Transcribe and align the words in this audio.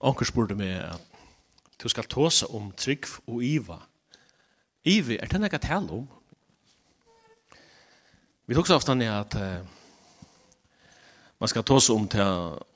Onker 0.00 0.24
spurte 0.24 0.56
meg 0.56 0.78
at 0.80 1.10
du 1.82 1.88
skal 1.88 2.08
tåse 2.08 2.46
om 2.56 2.70
trygg 2.76 3.08
og 3.26 3.42
iva. 3.44 3.76
Ivi, 4.84 5.18
er 5.20 5.28
det 5.28 5.40
nekka 5.40 5.60
tale 5.60 5.92
om? 5.92 6.06
Vi 8.48 8.56
tok 8.56 8.66
så 8.66 8.78
ofte 8.80 8.96
at 8.96 9.36
uh, 9.36 9.60
man 11.40 11.48
skal 11.48 11.64
tåse 11.64 11.92
om 11.92 12.08
det, 12.08 12.26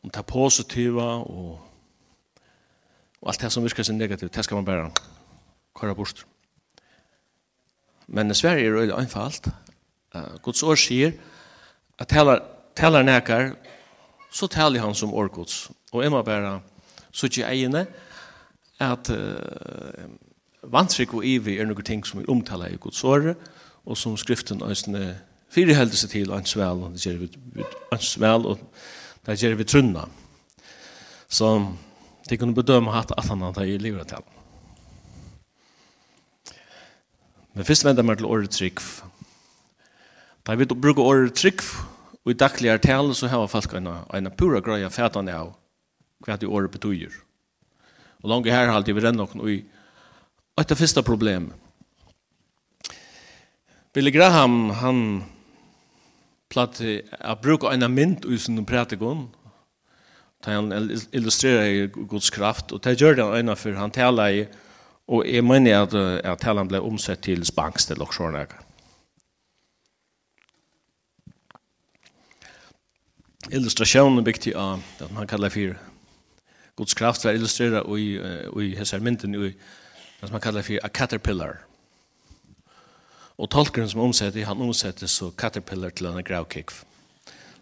om 0.04 0.10
det 0.10 0.26
positiva 0.26 1.06
og, 1.24 1.60
og 3.20 3.29
alt 3.29 3.41
det 3.41 3.52
som 3.52 3.64
virker 3.64 3.82
sin 3.82 3.98
negativt, 3.98 4.34
det 4.34 4.45
skal 4.45 4.61
man 4.61 4.64
bare 4.64 4.91
kåre 5.75 5.95
bort. 5.95 6.27
Men 8.06 8.30
i 8.30 8.34
Sverige 8.34 8.68
er 8.68 8.86
det 8.86 8.98
einfalt. 8.98 9.48
Uh, 10.14 10.36
Guds 10.43 10.62
år 10.62 10.77
sier 10.77 11.16
at 11.98 12.09
talar, 12.09 12.45
talar 12.77 13.02
nekar, 13.02 13.56
så 14.30 14.46
taler 14.46 14.80
han 14.80 14.95
som 14.95 15.14
årgods. 15.14 15.70
Og 15.93 16.02
jeg 16.02 16.11
må 16.11 16.22
bare 16.22 16.61
suttje 17.14 17.46
eiene, 17.46 17.86
at 18.82 19.10
uh, 19.14 20.09
vantrykk 20.66 21.14
og 21.18 21.27
ivi 21.28 21.59
er 21.60 21.68
noen 21.68 21.86
ting 21.86 22.02
som 22.06 22.20
vi 22.20 22.28
omtaler 22.30 22.74
i 22.74 22.80
Guds 22.80 23.05
åre, 23.06 23.36
og 23.84 23.98
som 24.00 24.16
skriften 24.18 24.64
ønsne 24.64 25.14
fyrirhelder 25.55 25.98
seg 25.98 26.14
til 26.14 26.34
ans 26.34 26.56
vel, 26.58 26.82
og 26.82 26.95
det 26.95 27.05
gjør 27.05 27.20
vi 27.22 27.66
ans 27.95 28.14
vel, 28.20 28.46
og 28.50 28.62
det 29.27 29.38
gjør 29.41 29.58
vi 29.60 29.66
trunna. 29.69 30.06
Så 31.28 31.50
det 32.28 32.41
kunne 32.41 32.56
bedømme 32.56 32.95
hatt 32.95 33.12
at 33.14 33.28
han 33.28 33.44
hadde 33.44 33.69
i 33.69 33.78
livet 33.78 34.08
til. 34.10 34.24
Men 37.55 37.66
først 37.69 37.86
vender 37.86 38.06
meg 38.06 38.19
til 38.19 38.27
året 38.27 38.50
trygg. 38.50 38.80
Da 40.44 40.56
vi 40.58 40.66
bruker 40.66 41.06
året 41.06 41.36
trygg, 41.38 41.62
og 42.24 42.33
i 42.33 42.38
daglig 42.41 42.72
er 42.72 42.80
tale 42.83 43.14
så 43.14 43.28
har 43.30 43.46
folk 43.52 43.77
en, 43.77 43.86
en 43.86 44.33
pura 44.34 44.62
grøy 44.64 44.83
av 44.83 44.94
fætene 44.94 45.36
av 45.36 45.52
hva 46.24 46.37
det 46.41 46.48
året 46.48 46.73
betyr. 46.73 47.12
Og 48.24 48.30
langt 48.33 48.48
her 48.48 48.73
halte 48.73 48.95
vi 48.96 49.05
renner 49.05 49.28
noen 49.37 49.48
i 49.52 49.60
og 50.55 50.70
av 50.70 50.78
første 50.78 51.03
problem. 51.03 51.48
Billy 53.94 54.12
Graham, 54.14 54.70
han 54.78 54.98
platt 56.50 56.78
å 56.80 57.34
bruke 57.42 57.72
en 57.75 57.86
mynd 57.91 58.27
i 58.30 58.39
sin 58.39 58.62
prætikon, 58.67 59.27
da 60.45 60.55
han 60.55 60.70
illustrerer 61.11 61.89
Guds 61.95 62.30
kraft, 62.30 62.70
og 62.70 62.84
det 62.86 63.00
gjør 63.00 63.19
han 63.19 63.34
øyne 63.41 63.56
for 63.58 63.75
han 63.78 63.95
taler 63.95 64.39
i, 64.42 64.45
og 65.11 65.27
jeg 65.27 65.45
mener 65.45 65.83
at, 65.83 65.95
at 66.22 66.42
talen 66.42 66.70
ble 66.70 66.80
omsett 66.80 67.25
til 67.27 67.42
spanks 67.45 67.91
til 67.91 67.98
Loksjornæger. 67.98 68.62
Illustrationen 73.50 74.25
viktig 74.25 74.55
av 74.56 74.80
det 74.98 75.11
han 75.12 75.27
kallar 75.27 75.48
för 75.48 75.77
Guds 76.77 76.94
kraft 76.94 77.25
var 77.25 77.33
illustrera 77.33 77.83
i, 77.98 78.19
i 78.62 78.75
hesar 78.77 78.98
mynden 78.98 79.34
i 79.34 79.39
det 80.20 80.28
som 80.28 80.33
man 80.33 80.41
kallar 80.41 80.62
för 80.62 80.80
a 80.84 80.89
caterpillar. 80.89 81.56
Og 83.39 83.50
tolkeren 83.50 83.89
som 83.89 84.00
omsetter, 84.00 84.44
han 84.44 84.61
omsetter 84.62 85.06
så 85.06 85.30
caterpillar 85.30 85.91
til 85.91 86.06
en 86.06 86.25
gravkikv. 86.25 86.84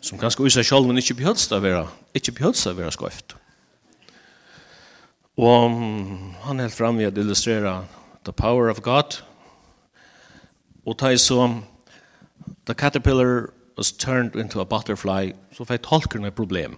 Som 0.00 0.18
ganske 0.18 0.42
uisa 0.42 0.62
sjálf, 0.62 0.86
men 0.86 0.98
ikke 0.98 1.14
behøvst 1.14 1.52
av 1.52 1.62
vera, 1.62 1.86
ikke 2.14 2.32
behøvst 2.32 2.66
av 2.66 2.76
vera 2.76 2.90
skoift. 2.90 3.36
Og 5.36 5.70
han 6.44 6.60
held 6.60 6.74
fram 6.76 6.98
ved 6.98 7.18
å 7.18 7.24
illustrera 7.24 7.84
the 8.24 8.32
power 8.32 8.68
of 8.68 8.82
God. 8.82 9.22
Og 10.86 10.98
ta 10.98 11.08
i 11.08 11.18
så, 11.18 11.48
the 12.66 12.74
caterpillar 12.74 13.50
was 13.76 13.92
turned 13.92 14.36
into 14.36 14.60
a 14.60 14.64
butterfly, 14.64 15.32
så 15.56 15.64
fikk 15.64 15.86
tolkeren 15.88 16.28
et 16.28 16.36
problem. 16.36 16.76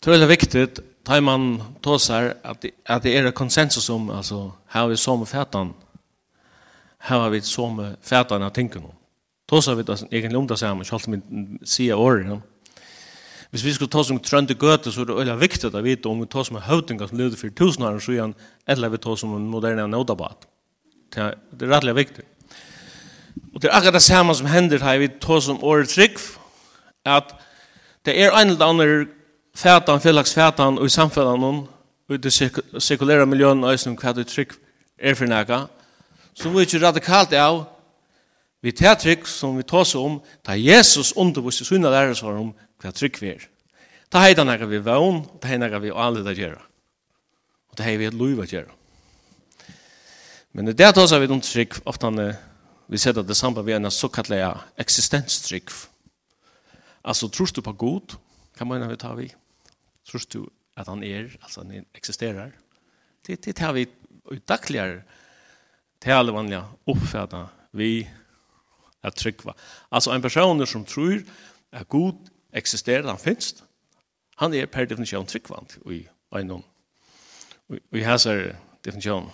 Det 0.00 0.14
er 0.14 0.26
viktig 0.26 0.60
viktigt 0.60 0.80
tar 1.04 1.20
man 1.20 1.62
tåsar 1.82 2.34
att 2.42 2.60
det, 2.62 2.70
at 2.86 3.02
det 3.02 3.16
er 3.16 3.26
et 3.26 3.34
konsensus 3.34 3.90
om 3.90 4.10
altså, 4.10 4.52
her 4.72 4.80
har 4.80 4.88
vi 4.88 4.96
så 4.96 5.16
med 5.16 5.28
fätan 5.28 5.74
her 6.98 7.18
har 7.18 7.30
vi 7.30 7.40
som 7.40 7.96
fätan 8.02 8.42
att 8.42 8.54
tänka 8.54 8.78
om. 8.78 8.92
Tåsar 9.48 9.74
vi 9.74 9.82
det 9.82 9.92
egentligen 9.92 10.36
om 10.36 10.46
det 10.46 10.56
samma 10.56 10.82
ikke 10.82 10.94
alltid 10.94 11.08
med 11.08 11.58
se 11.64 11.92
året 11.92 12.26
Ja. 12.26 12.40
Hvis 13.50 13.64
vi 13.64 13.72
skulle 13.72 13.90
ta 13.90 14.02
som 14.04 14.18
trønde 14.18 14.54
gøte, 14.54 14.92
så 14.92 15.00
er 15.00 15.04
det 15.04 15.14
veldig 15.16 15.40
viktig 15.40 15.74
å 15.74 15.82
vite 15.82 16.08
om 16.08 16.20
vi 16.20 16.26
tar 16.26 16.44
som 16.44 16.56
høvdinger 16.56 17.08
som 17.08 17.18
levde 17.18 17.36
for 17.36 17.48
tusen 17.48 17.82
år, 17.82 17.98
så 17.98 18.12
igjen, 18.12 18.34
eller 18.66 18.88
vi 18.88 18.98
tar 18.98 19.16
som 19.16 19.34
en 19.34 19.48
moderne 19.50 19.88
nådabat. 19.88 20.46
Det 21.14 21.18
er 21.20 21.34
rettelig 21.60 21.94
viktig. 21.94 22.24
Og 23.54 23.62
det 23.62 23.70
er 23.70 23.76
akkurat 23.76 23.94
det 23.94 24.02
samme 24.02 24.34
som 24.34 24.46
hender 24.46 24.78
her, 24.78 24.98
vi 24.98 25.08
tar 25.08 25.40
som 25.40 25.64
året 25.64 25.88
trygg, 25.88 26.18
at 27.04 27.34
det 28.06 28.20
er 28.22 28.30
en 28.30 28.50
eller 28.50 28.66
annen 28.66 29.08
fætan, 29.54 30.00
fællags 30.00 30.34
fætan 30.34 30.78
og 30.78 30.86
i 30.86 30.88
samfellan 30.88 31.44
og 31.44 32.14
i 32.14 32.16
det 32.16 32.32
sekulæra 32.78 33.24
miljøen 33.24 33.64
og 33.64 33.78
som 33.78 33.96
hva 33.96 34.12
du 34.12 34.24
trygg 34.24 34.56
er 34.98 35.14
for 35.14 35.26
næga, 35.26 35.66
så 36.34 36.48
vi 36.48 36.60
ikke 36.60 36.86
radikalt 36.86 37.32
av 37.32 37.64
vi 38.60 38.72
tar 38.76 38.98
trygg 39.00 39.24
som 39.28 39.56
vi 39.56 39.64
tås 39.64 39.94
om, 39.96 40.18
da 40.44 40.52
Jesus 40.52 41.14
undervist 41.16 41.62
i 41.62 41.64
sunna 41.64 41.88
læresvar 41.90 42.36
om 42.36 42.52
hva 42.82 42.92
trygg 42.92 43.16
vi 43.20 43.32
er. 43.32 43.46
Da 44.12 44.20
heita 44.20 44.44
næga 44.44 44.68
vi 44.68 44.82
vøvn, 44.84 45.22
da 45.40 45.48
heita 45.48 45.64
næga 45.64 45.80
vi 45.80 45.94
alle 45.94 46.20
å 46.20 46.34
gjøre. 46.36 46.60
Og 47.70 47.78
da 47.78 47.86
heita 47.86 48.02
vi 48.02 48.08
et 48.10 48.18
luiva 48.18 48.44
å. 48.44 48.66
Men 50.52 50.66
det 50.74 50.84
er 50.84 50.92
tås 50.92 51.14
av 51.14 51.22
vi 51.22 51.30
noen 51.30 51.40
trygg, 51.40 51.78
ofte 51.86 52.10
vi 52.90 52.98
sier 52.98 53.16
at 53.16 53.28
det 53.28 53.38
samme 53.38 53.62
vi 53.64 53.72
er 53.72 53.78
en 53.78 53.90
såkallega 53.90 54.50
eksistenstrygg. 54.82 55.70
Altså, 57.04 57.30
trus 57.30 57.52
du 57.52 57.62
på 57.62 57.72
god, 57.72 58.16
kan 58.60 58.68
man 58.68 58.90
vi 58.90 58.96
ta 59.00 59.14
vi? 59.16 59.24
Tror 60.04 60.24
du 60.32 60.42
at 60.76 60.88
han 60.88 61.02
er, 61.02 61.30
altså 61.42 61.62
han 61.62 61.86
eksisterer? 61.96 62.50
Det, 63.26 63.38
det 63.44 63.56
tar 63.56 63.72
vi 63.72 63.86
utdagligere 64.28 65.00
til 66.00 66.12
alle 66.12 66.32
vanlige 66.32 66.60
oppfattende 66.86 67.48
vi 67.72 68.04
er 69.02 69.10
tryggva. 69.16 69.54
Altså 69.90 70.12
en 70.12 70.22
person 70.22 70.66
som 70.66 70.84
tror 70.84 71.22
at 71.72 71.88
Gud 71.88 72.28
eksisterer, 72.52 73.08
han 73.08 73.18
finnes, 73.18 73.64
han 74.36 74.54
er 74.54 74.66
per 74.66 74.84
definisjon 74.84 75.26
tryggvand 75.26 75.80
i 75.88 76.06
øynene. 76.34 76.62
Vi 77.90 78.02
har 78.02 78.16
så 78.16 78.52
definisjonen. 78.84 79.30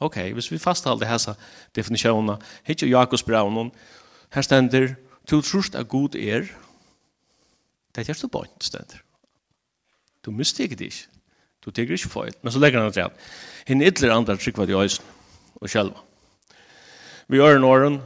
Ok, 0.00 0.16
hvis 0.32 0.52
vi 0.52 0.58
fastholder 0.58 1.06
hessa 1.06 1.34
definisjonen, 1.76 2.40
hittar 2.64 2.86
Jakobs 2.86 3.22
braun, 3.22 3.72
her 4.32 4.42
stender, 4.42 4.94
til 5.26 5.42
trust 5.42 5.74
at 5.74 5.88
Gud 5.88 6.14
er, 6.14 6.46
Det 7.96 8.08
er 8.08 8.14
så 8.14 8.28
bort 8.28 8.64
steder. 8.64 9.00
Du 10.24 10.30
mister 10.30 10.64
ikke 10.64 10.76
det 10.76 10.90
ikke. 10.92 11.06
Du 11.64 11.70
tenker 11.70 11.96
ikke 11.96 12.08
feil. 12.12 12.34
Men 12.42 12.52
så 12.52 12.60
legger 12.60 12.80
han 12.80 12.92
det 12.92 12.98
til. 12.98 13.32
Hinn 13.66 13.82
ytler 13.82 14.12
andre 14.14 14.36
trykva 14.36 14.66
til 14.66 14.78
øysen 14.78 15.04
og 15.56 15.70
sjelva. 15.70 16.02
Vi 17.28 17.40
gjør 17.40 17.56
en 17.56 17.64
åren. 17.64 17.98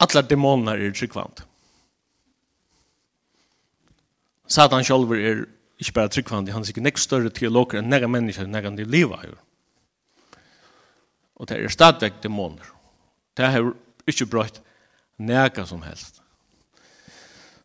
Alle 0.00 0.22
dæmoner 0.26 0.80
er 0.80 0.94
tryggvand. 0.96 1.44
Satan 4.50 4.84
sjálfur 4.84 5.20
er 5.20 5.44
ikke 5.78 5.92
bare 5.92 6.08
tryggvand, 6.08 6.48
han 6.48 6.64
er 6.64 6.72
ikke 6.72 6.82
nek 6.82 6.98
større 6.98 7.30
teologer 7.30 7.78
enn 7.78 7.90
nega 7.92 8.08
mennesker, 8.10 8.48
nega 8.50 8.72
de 8.74 8.84
livet 8.84 9.20
her. 9.22 9.36
Og 11.36 11.48
det 11.48 11.60
er 11.60 11.72
stadvek 11.72 12.18
dæmoner. 12.22 12.72
Det 13.36 13.46
er 13.46 13.70
ikke 14.08 14.26
brøtt 14.26 14.60
nega 15.18 15.64
som 15.66 15.84
helst. 15.86 16.19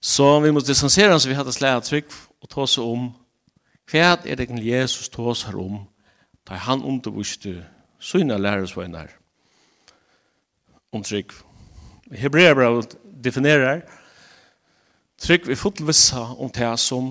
Så 0.05 0.25
vi 0.39 0.51
må 0.53 0.61
distansere 0.61 1.15
oss 1.15 1.23
så 1.25 1.29
vi 1.31 1.35
hade 1.35 1.53
släga 1.53 1.81
trygg 1.81 2.11
og 2.41 2.49
ta 2.49 2.61
oss 2.61 2.77
om 2.77 3.07
hva 3.89 4.11
er 4.21 4.37
det 4.37 4.51
Jesus 4.61 5.09
ta 5.09 5.23
oss 5.31 5.45
her 5.47 5.57
om 5.57 5.79
da 6.45 6.59
han 6.61 6.83
underviste 6.85 7.65
sønne 7.99 8.37
lærersvenner 8.37 9.09
om 10.93 11.01
trygg. 11.03 11.33
Hebrea 12.11 12.53
bra 12.53 12.83
definerar 13.01 13.81
trygg 15.17 15.47
vi 15.47 15.57
fullvissa 15.57 16.21
om 16.37 16.53
det 16.53 16.79
som 16.79 17.09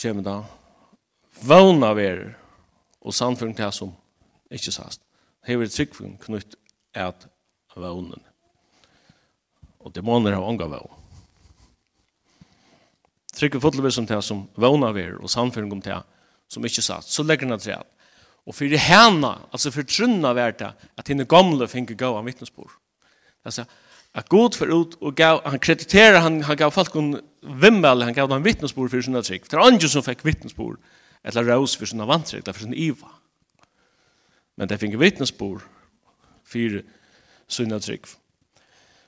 kommer 0.00 0.24
da 0.24 0.38
vana 1.44 1.92
ver 1.92 2.32
og 3.02 3.12
samfunn 3.12 3.52
det 3.52 3.74
som 3.74 3.92
ikke 4.50 4.72
sast. 4.72 5.02
Hever 5.44 5.68
trygg 5.68 5.92
knytt 6.24 6.56
at 6.94 7.28
vana. 7.76 8.16
Og 9.80 9.94
dæmoner 9.94 10.32
har 10.32 10.48
ånga 10.48 10.66
vana 10.66 11.01
trykker 13.36 13.62
fotlevis 13.62 13.96
som 13.98 14.06
det 14.06 14.20
som 14.24 14.46
vågna 14.60 14.92
ver 14.92 15.16
og 15.20 15.30
samføring 15.30 15.72
om 15.72 15.80
det 15.82 15.98
som 16.52 16.64
ikke 16.64 16.84
satt, 16.84 17.08
så 17.08 17.24
legger 17.24 17.48
han 17.48 17.58
det 17.58 17.78
Og 18.46 18.54
for 18.54 18.66
henne, 18.66 19.30
altså 19.52 19.70
for 19.70 19.86
trunna 19.86 20.34
vært 20.34 20.58
det, 20.58 20.72
at 20.98 21.08
henne 21.08 21.24
gamle 21.24 21.68
finner 21.68 21.94
gå 21.94 22.10
av 22.16 22.24
vittnesbord. 22.26 22.72
Altså, 23.44 23.64
at 24.14 24.28
god 24.28 24.56
for 24.58 24.66
ut 24.66 24.96
og 25.00 25.14
gav, 25.16 25.40
han 25.46 25.60
krediterer, 25.62 26.20
han, 26.20 26.42
han 26.42 26.56
gav 26.56 26.72
folk 26.74 26.96
en 26.96 27.20
vimmel, 27.42 28.02
han 28.02 28.14
gav 28.14 28.28
dem 28.28 28.44
vittnesbord 28.44 28.90
for 28.90 29.00
sina 29.00 29.22
trygg. 29.22 29.46
Det 29.48 29.56
er 29.56 29.64
andre 29.64 29.88
som 29.88 30.04
fikk 30.04 30.24
vittnesbord, 30.26 30.80
eller 31.24 31.46
raus 31.48 31.76
for 31.78 31.88
sina 31.88 32.04
vantrygg, 32.04 32.42
eller 32.42 32.56
for 32.56 32.66
sina 32.66 32.76
iva. 32.76 33.14
Men 34.58 34.68
det 34.68 34.80
finner 34.82 35.00
vittnesbord 35.00 35.62
for 36.44 36.82
sina 37.48 37.78
trygg. 37.80 38.10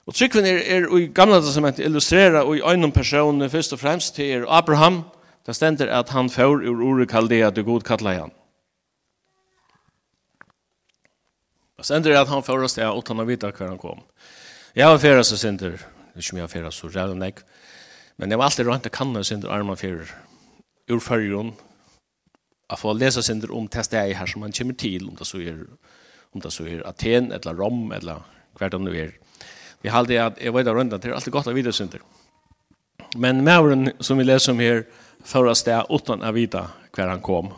Og 0.06 0.14
tryggven 0.14 0.44
er, 0.44 0.60
er 0.68 0.86
i 0.98 1.06
gamla 1.16 1.40
testament 1.40 1.78
illustrera 1.80 2.42
og 2.44 2.58
i 2.58 2.62
øynum 2.64 2.92
personen 2.92 3.50
først 3.50 3.72
og 3.72 3.80
fremst 3.80 4.14
til 4.18 4.30
er 4.30 4.48
Abraham, 4.48 5.02
der 5.46 5.52
stender 5.52 5.88
at 5.98 6.08
han 6.08 6.30
får 6.30 6.68
ur 6.68 6.82
ordet 6.84 7.08
kaldea 7.08 7.50
til 7.50 7.64
god 7.64 7.80
kalla 7.80 8.18
han. 8.18 8.32
Og 11.78 11.84
stender 11.84 12.20
at 12.20 12.28
han 12.28 12.42
får 12.42 12.64
oss 12.64 12.76
til 12.76 12.84
at 12.84 13.08
han 13.08 13.26
vita 13.28 13.50
hver 13.50 13.68
han 13.68 13.78
kom. 13.78 14.04
Jeg 14.76 14.88
var 14.88 14.98
fyrir 14.98 15.22
så 15.22 15.36
synder, 15.36 15.78
ikke 16.16 16.36
mye 16.36 16.48
fyrir 16.48 16.70
så 16.70 16.88
rævlig 16.88 17.18
nek, 17.18 17.40
men 18.16 18.30
jeg 18.30 18.38
var 18.38 18.44
alltid 18.44 18.66
rønt 18.66 18.82
til 18.82 18.92
kanna 18.92 19.22
synder 19.22 19.50
arma 19.50 19.74
fyrir 19.74 20.10
ur 20.90 21.00
fyrjon, 21.00 21.54
a 22.68 22.76
få 22.76 22.92
lesa 22.92 23.22
synder 23.22 23.52
om 23.52 23.68
testa 23.68 24.02
jeg 24.02 24.18
her 24.18 24.26
som 24.26 24.42
han 24.42 24.52
kommer 24.52 24.74
til, 24.74 25.08
om 25.08 25.16
det 25.16 25.26
så 25.26 25.38
er, 25.38 25.64
om 26.34 26.40
det 26.40 26.52
så 26.52 26.66
er 26.66 26.82
Aten, 26.88 27.32
eller 27.32 27.54
Rom, 27.54 27.92
eller 27.92 28.24
hver 28.58 28.68
det 28.68 28.80
nu 28.80 28.92
er. 28.92 29.12
Jeg 29.84 29.92
halde 29.92 30.20
at 30.20 30.38
jeg 30.40 30.54
vet 30.54 30.68
rundt 30.72 30.96
det 30.96 31.10
er 31.10 31.16
alltid 31.16 31.32
godt 31.32 31.50
å 31.52 31.56
vite 31.56 31.72
synder. 31.76 32.00
Men 33.20 33.44
mauren 33.44 33.92
som 34.00 34.18
vi 34.18 34.24
leser 34.24 34.54
om 34.54 34.62
her, 34.62 34.86
for 35.24 35.48
oss 35.48 35.64
det 35.64 35.76
utan 35.92 36.24
å 36.24 36.32
vite 36.34 36.62
hver 36.94 37.10
han 37.12 37.22
kom. 37.24 37.52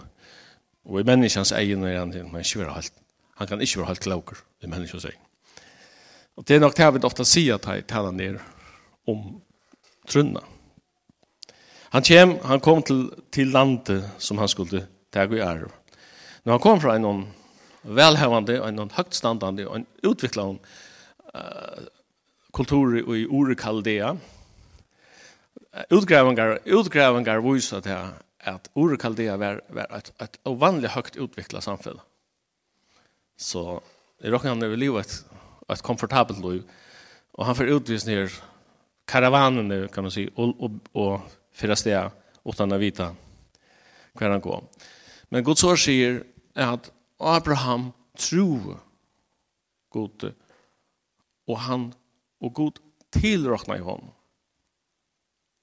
Og 0.87 1.01
i 1.01 1.07
menneskens 1.07 1.53
egen 1.57 1.85
er 1.87 2.01
han, 2.01 2.11
men 2.11 2.43
ikke 2.43 2.63
være 2.65 2.77
helt, 2.77 2.93
han 3.39 3.49
kan 3.51 3.63
ikke 3.63 3.81
være 3.81 3.93
helt 3.93 4.03
klokker, 4.05 4.43
i 4.63 4.71
menneskens 4.71 5.07
egen. 5.09 5.23
Og 6.37 6.45
det 6.45 6.57
er 6.57 6.61
nok 6.63 6.77
det 6.77 6.91
vi 6.93 7.07
ofte 7.09 7.25
si 7.25 7.47
at 7.51 7.65
jeg 7.67 7.87
taler 7.89 8.13
ned 8.13 8.39
om 9.09 9.41
trunna. 10.11 10.43
Han 11.95 12.05
kom, 12.05 12.37
han 12.45 12.61
kom 12.61 12.83
til, 12.85 13.07
til 13.33 13.55
landet 13.55 14.05
som 14.19 14.39
han 14.43 14.51
skulle 14.51 14.85
ta 15.15 15.25
i 15.25 15.41
arv. 15.41 15.71
Når 16.45 16.59
han 16.59 16.63
kom 16.63 16.81
fra 16.83 16.97
en 16.99 17.27
velhevande, 17.83 18.59
en 18.61 18.91
høytstandande 18.93 19.67
og 19.67 19.79
en 19.79 19.87
utviklande 20.05 20.61
uh, 21.33 21.87
kultur 22.57 23.17
i 23.17 23.27
Urekaldea. 23.27 24.17
Utgrävningar, 25.91 26.59
utgrävningar 26.65 27.53
visar 27.53 27.81
det 27.81 27.89
här 27.91 28.09
att 28.39 28.71
Urekaldea 28.75 29.37
var, 29.37 29.63
var 29.69 29.97
ett, 29.97 30.23
ett 30.23 30.39
ovanligt 30.43 30.91
högt 30.91 31.17
utvecklat 31.17 31.65
samhälle. 31.65 32.01
Så 33.37 33.81
det 34.21 34.31
råkar 34.31 34.49
han 34.49 34.63
över 34.63 34.77
livet 34.77 35.25
ett 35.69 35.83
komfortabelt 35.83 36.39
liv. 36.39 36.63
Och 37.33 37.47
han 37.47 37.55
får 37.55 37.67
utvis 37.67 38.07
ner 38.07 38.33
karavanen 39.05 39.89
kan 39.89 40.05
man 40.05 40.11
säga 40.11 40.31
och, 40.35 40.61
och, 40.61 40.71
och 40.93 41.21
fyra 41.53 41.77
steg 41.77 42.11
utan 42.45 42.73
att 42.73 42.81
vita 42.81 43.17
hver 44.13 44.31
han 44.31 44.41
går. 44.41 44.65
Men 45.29 45.45
Guds 45.45 45.65
år 45.65 45.77
sier 45.77 46.25
at 46.55 46.91
Abraham 47.19 47.93
tro 48.17 48.77
god 49.93 50.33
og 51.47 51.59
han 51.59 51.93
og 52.41 52.53
god 52.55 52.73
tilrakna 53.11 53.77
i 53.77 53.81
honom. 53.81 54.11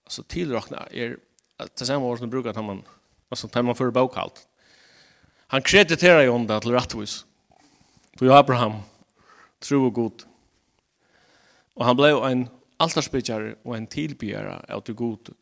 Alltså 0.06 0.24
tilrakna 0.24 0.88
är 0.92 1.18
att 1.58 1.76
det 1.76 1.86
samma 1.86 2.06
år 2.06 2.18
som 2.18 2.30
brukar 2.30 2.50
att 2.50 2.66
man 2.66 2.84
alltså 3.30 3.48
tar 3.48 3.64
man 3.64 3.76
för 3.76 3.92
bokhalt. 3.92 4.48
Han 5.48 5.62
krediterar 5.62 6.22
ju 6.22 6.30
honom 6.30 6.62
till 6.62 6.72
rättvis. 6.72 7.26
Då 8.20 8.34
Abraham 8.34 8.74
tro 9.60 9.86
och 9.86 9.94
god. 9.94 10.24
Och 11.74 11.86
han 11.86 11.96
blev 11.96 12.18
en 12.18 12.50
altarspejare 12.78 13.56
och 13.64 13.78
en 13.78 13.88
tillbjära 13.88 14.66
av 14.70 14.82
till 14.82 14.94
god. 14.94 15.34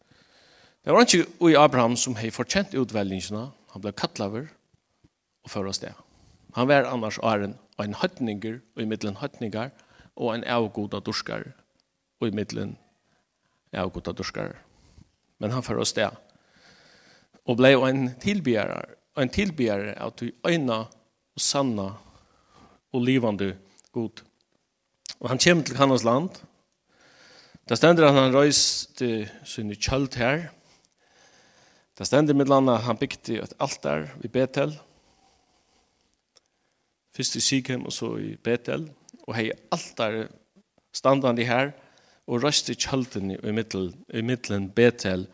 Det 0.83 0.91
var 0.91 0.99
inte 0.99 1.25
i 1.39 1.55
Abraham 1.55 1.97
som 1.97 2.15
hej 2.15 2.31
förtjänt 2.31 2.73
utväljningarna. 2.73 3.51
Han 3.67 3.81
blev 3.81 3.91
kattlaver 3.91 4.47
och 5.41 5.73
det. 5.81 5.93
Han 6.53 6.67
var 6.67 6.83
annars 6.83 7.19
en, 7.19 7.57
en 7.77 7.93
höttninger 7.93 8.61
och 8.75 8.81
i 8.81 8.85
middelen 8.85 9.15
höttningar. 9.15 9.71
Och 9.75 9.90
og 10.15 10.33
en 10.35 10.43
avgoda 10.43 10.99
dorskar, 10.99 11.45
og 12.19 12.27
i 12.27 12.35
middelen 12.35 12.75
avgoda 13.73 14.13
dorskar. 14.13 14.55
Men 15.39 15.51
han 15.55 15.63
fyrir 15.65 15.81
oss 15.81 15.95
det. 15.97 16.09
Og 17.49 17.57
blei 17.57 17.73
en 17.73 18.11
tilbyarar, 18.21 18.93
en 19.17 19.31
tilbyarar 19.31 19.95
av 19.97 20.13
du 20.19 20.29
øyna 20.47 20.83
og 20.85 21.41
sanna 21.41 21.89
og 22.91 23.03
livande 23.03 23.55
god. 23.91 24.21
Og 25.19 25.29
han 25.29 25.41
kjem 25.41 25.63
til 25.63 25.77
Kanas 25.77 26.05
land. 26.05 26.29
Det 27.69 27.77
stender 27.77 28.07
at 28.07 28.17
han 28.17 28.33
røyste 28.35 29.29
sinne 29.47 29.77
kjølt 29.77 30.17
her. 30.19 30.49
Det 31.97 32.07
stender 32.07 32.33
med 32.33 32.49
landet 32.49 32.81
han 32.85 32.97
bygde 32.97 33.41
et 33.43 33.53
altar 33.59 34.09
i 34.23 34.27
Betel. 34.27 34.73
Først 37.11 37.35
i 37.35 37.43
Sikhem 37.43 37.85
og 37.85 37.93
så 37.93 38.15
i 38.17 38.35
Betel 38.35 38.87
og 39.27 39.35
hei 39.37 39.49
altar 39.71 40.27
standandi 40.95 41.45
her, 41.47 41.71
og 42.27 42.43
røst 42.43 42.69
i 42.69 42.77
kjølten 42.77 43.33
i 43.35 43.53
middelen, 43.53 43.93
i 44.13 44.21
middelen 44.23 44.69
Betel 44.75 45.27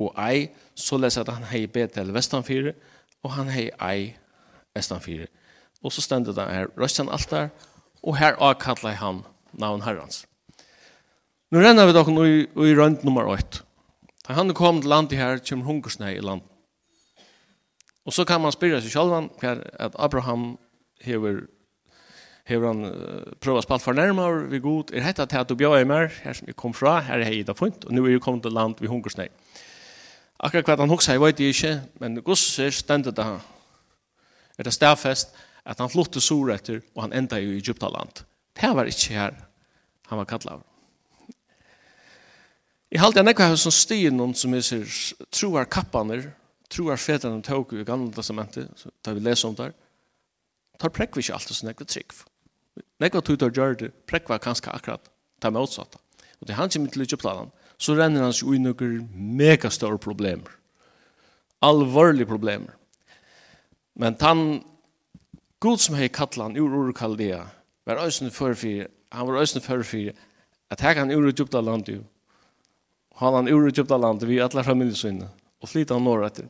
og 0.00 0.14
ei, 0.20 0.48
så 0.74 0.98
les 1.00 1.18
at 1.20 1.28
han 1.28 1.48
hei 1.50 1.66
Betel 1.66 2.12
vestanfyre, 2.14 2.74
og 3.24 3.34
han 3.36 3.50
hei 3.52 3.68
ei 3.84 4.12
vestanfyre. 4.76 5.28
Og 5.84 5.92
så 5.92 6.04
stendet 6.04 6.36
det 6.36 6.48
her, 6.48 6.70
røst 6.78 7.00
han 7.00 7.12
altar, 7.12 7.50
og 8.02 8.16
her 8.20 8.38
avkallet 8.40 9.00
han 9.00 9.24
navn 9.52 9.82
herrans. 9.84 10.24
Nu 11.50 11.58
renner 11.58 11.88
vi 11.88 11.96
dere 11.96 12.28
i, 12.28 12.44
i 12.70 12.74
rønt 12.78 13.04
nummer 13.04 13.26
8. 13.26 13.64
Da 14.28 14.36
han 14.38 14.54
kom 14.54 14.80
til 14.80 14.92
landet 14.92 15.18
her, 15.18 15.40
kommer 15.42 15.66
hungersnei 15.66 16.14
i 16.16 16.24
land. 16.24 16.44
Og 18.06 18.14
så 18.14 18.24
kan 18.24 18.40
man 18.40 18.54
spyrre 18.54 18.80
seg 18.80 18.92
selv 18.94 19.30
hver 19.40 19.64
at 19.82 19.96
Abraham 19.98 20.58
hever 21.02 21.42
hur 22.50 22.66
han 22.66 22.84
uh, 22.84 23.22
prövar 23.40 23.60
spalt 23.60 23.82
för 23.82 23.92
närmare 23.92 24.46
vi 24.46 24.58
god 24.58 24.94
är 24.94 25.00
detta 25.00 25.26
till 25.26 25.38
att 25.38 25.48
du 25.48 25.54
bjöd 25.54 25.86
mer 25.86 26.12
här 26.22 26.32
som 26.32 26.46
vi 26.46 26.52
kom 26.52 26.74
fra 26.74 27.00
här 27.00 27.18
är 27.18 27.24
hejda 27.24 27.54
fint 27.54 27.84
och 27.84 27.92
nu 27.92 28.04
är 28.04 28.08
ju 28.08 28.20
kommit 28.20 28.42
till 28.42 28.52
land 28.52 28.74
vi 28.78 28.86
hungersnä 28.86 29.28
akkurat 30.36 30.68
vad 30.68 30.78
han 30.78 30.90
huxar 30.90 31.12
jag 31.12 31.20
vet 31.20 31.40
inte 31.40 31.80
men 31.92 32.22
Gus 32.22 32.58
är 32.58 32.70
ständigt 32.70 33.16
det 33.16 33.22
här 33.22 33.40
är 34.56 34.64
det 34.64 34.70
stävfest 34.70 35.36
att 35.62 35.78
han 35.78 35.90
flotte 35.90 36.20
sorätter 36.20 36.82
och 36.94 37.02
han 37.02 37.12
ända 37.12 37.40
i 37.40 37.56
Egyptaland 37.56 38.20
det 38.52 38.60
här 38.60 38.74
var 38.74 38.84
inte 38.84 39.14
här 39.14 39.34
han 40.06 40.18
var 40.18 40.24
kallad 40.24 40.62
I 42.90 42.98
halde 42.98 43.20
jeg 43.20 43.28
nekva 43.28 43.54
som 43.54 43.70
styr 43.70 44.10
noen 44.10 44.32
som 44.34 44.54
er 44.58 44.64
sier 44.66 44.86
troar 45.30 45.68
kappaner, 45.70 46.24
troar 46.70 46.98
fedrene 46.98 47.42
tåg 47.46 47.76
i 47.78 47.84
gamle 47.86 48.10
testamentet, 48.16 48.72
så 48.74 48.90
tar 49.04 49.14
vi 49.14 49.22
lesa 49.22 49.46
om 49.46 49.54
der, 49.54 49.70
tar 50.78 50.90
prekk 50.90 51.14
vi 51.14 51.22
ikke 51.22 51.36
alltid 51.36 51.60
så 51.60 51.68
nekva 51.68 51.86
trygg. 51.86 52.10
Nekva 53.00 53.22
tog 53.24 53.38
tar 53.40 53.52
gjør 53.56 53.78
det, 53.80 53.90
prekva 54.08 54.38
kanskje 54.42 54.72
akkurat, 54.74 55.10
ta 55.40 55.50
med 55.50 55.64
utsatta. 55.64 56.00
Og 56.40 56.46
det 56.46 56.54
er 56.54 56.60
han 56.60 56.72
som 56.72 56.84
ikke 56.84 57.02
lykker 57.02 57.20
planen, 57.20 57.52
så 57.80 57.96
renner 57.96 58.26
han 58.26 58.34
seg 58.36 58.48
ui 58.48 58.60
noen 58.60 59.06
megastørre 59.14 60.00
problemer. 60.00 60.52
Alvorlige 61.64 62.28
problemer. 62.28 62.76
Men 63.96 64.16
han, 64.20 64.62
god 65.60 65.80
som 65.80 65.96
hei 65.96 66.10
han, 66.12 66.56
ur 66.56 66.76
ur 66.76 66.92
kaldea, 66.92 67.46
var 67.84 68.04
øysen 68.04 68.30
førfyr, 68.30 68.88
han 69.12 69.26
var 69.26 69.40
øysen 69.40 69.60
førfyr, 69.60 70.12
at 70.70 70.80
her 70.80 70.94
kan 70.94 71.10
ur 71.10 71.26
ur 71.26 71.32
djupta 71.32 71.60
land 71.60 71.88
jo, 71.88 72.04
han 73.16 73.34
han 73.34 73.48
ur 73.48 73.66
ur 73.66 73.70
djupta 73.70 73.96
land, 73.96 74.24
vi 74.24 74.38
alle 74.38 74.64
familie 74.64 74.96
sinne, 74.96 75.28
og 75.60 75.68
flytta 75.68 75.94
han 75.94 76.04
norr 76.04 76.24
etter. 76.24 76.48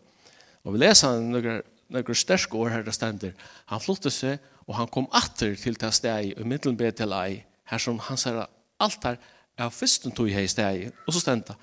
Og 0.64 0.75
vi 0.75 0.78
leser 0.78 1.09
han 1.09 1.30
noen 1.33 1.62
några 1.90 2.14
stärska 2.14 2.56
år 2.56 2.68
här 2.68 2.82
det 2.82 2.92
ständer. 2.92 3.35
Han 3.64 3.80
flyttade 3.80 4.11
sig 4.11 4.38
och 4.66 4.75
han 4.75 4.87
kom 4.87 5.06
åter 5.06 5.54
till 5.54 5.75
det 5.75 5.92
steg 5.92 6.38
i 6.38 6.44
mittlen 6.44 6.76
Betelai 6.76 7.44
här 7.64 7.78
som 7.78 7.99
han 7.99 8.16
säger 8.16 8.47
allt 8.76 9.04
här 9.04 9.18
är 9.56 9.70
försten 9.70 10.12
tog 10.12 10.30
här 10.30 10.40
i 10.40 10.49
steg 10.49 10.90
och 11.06 11.14
så 11.14 11.20
stända. 11.20 11.56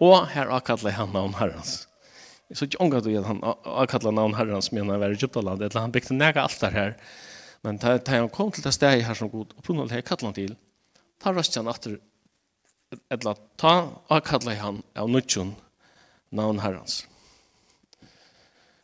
Och 0.00 0.26
här 0.26 0.46
avkallade 0.46 0.90
han 0.90 1.12
namn 1.12 1.34
herrans. 1.34 1.88
Så 2.54 2.64
inte 2.64 2.76
ångat 2.76 3.06
att 3.06 3.26
han 3.26 3.42
avkallade 3.62 4.14
namn 4.14 4.34
herrens 4.34 4.72
menar 4.72 4.90
han 4.92 5.00
var 5.00 5.08
i 5.08 5.12
Egyptaland 5.12 5.62
eller 5.62 5.80
han 5.80 5.90
byggde 5.90 6.14
näga 6.14 6.42
allt 6.42 6.62
här. 6.62 6.96
Men 7.60 7.78
när 7.82 8.18
han 8.18 8.28
kom 8.28 8.50
till 8.50 8.62
det 8.62 8.72
steg 8.72 9.02
här 9.02 9.14
som 9.14 9.28
god 9.28 9.52
och 9.56 9.64
på 9.64 9.72
något 9.74 9.90
här 9.90 10.00
kallade 10.00 10.26
han 10.26 10.34
till 10.34 10.54
tar 11.22 11.34
rösten 11.34 11.68
åter 11.68 11.98
eller 13.08 13.36
ta 13.56 14.02
avkallade 14.06 14.56
han 14.56 14.82
av 14.94 15.10
nutjon 15.10 15.54
namn 16.30 16.58
herrens. 16.58 17.06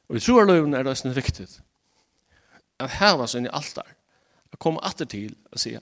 Og 0.09 0.19
i 0.19 0.23
troarløven 0.23 0.75
er 0.75 0.85
det 0.85 0.93
også 0.93 1.13
viktig 1.15 1.47
at 2.83 2.97
her 2.99 3.15
var 3.19 3.31
sånn 3.31 3.47
i 3.47 3.53
altar, 3.55 3.87
at 4.51 4.61
komme 4.63 4.83
atter 4.85 5.07
til 5.09 5.35
og 5.53 5.61
si, 5.63 5.77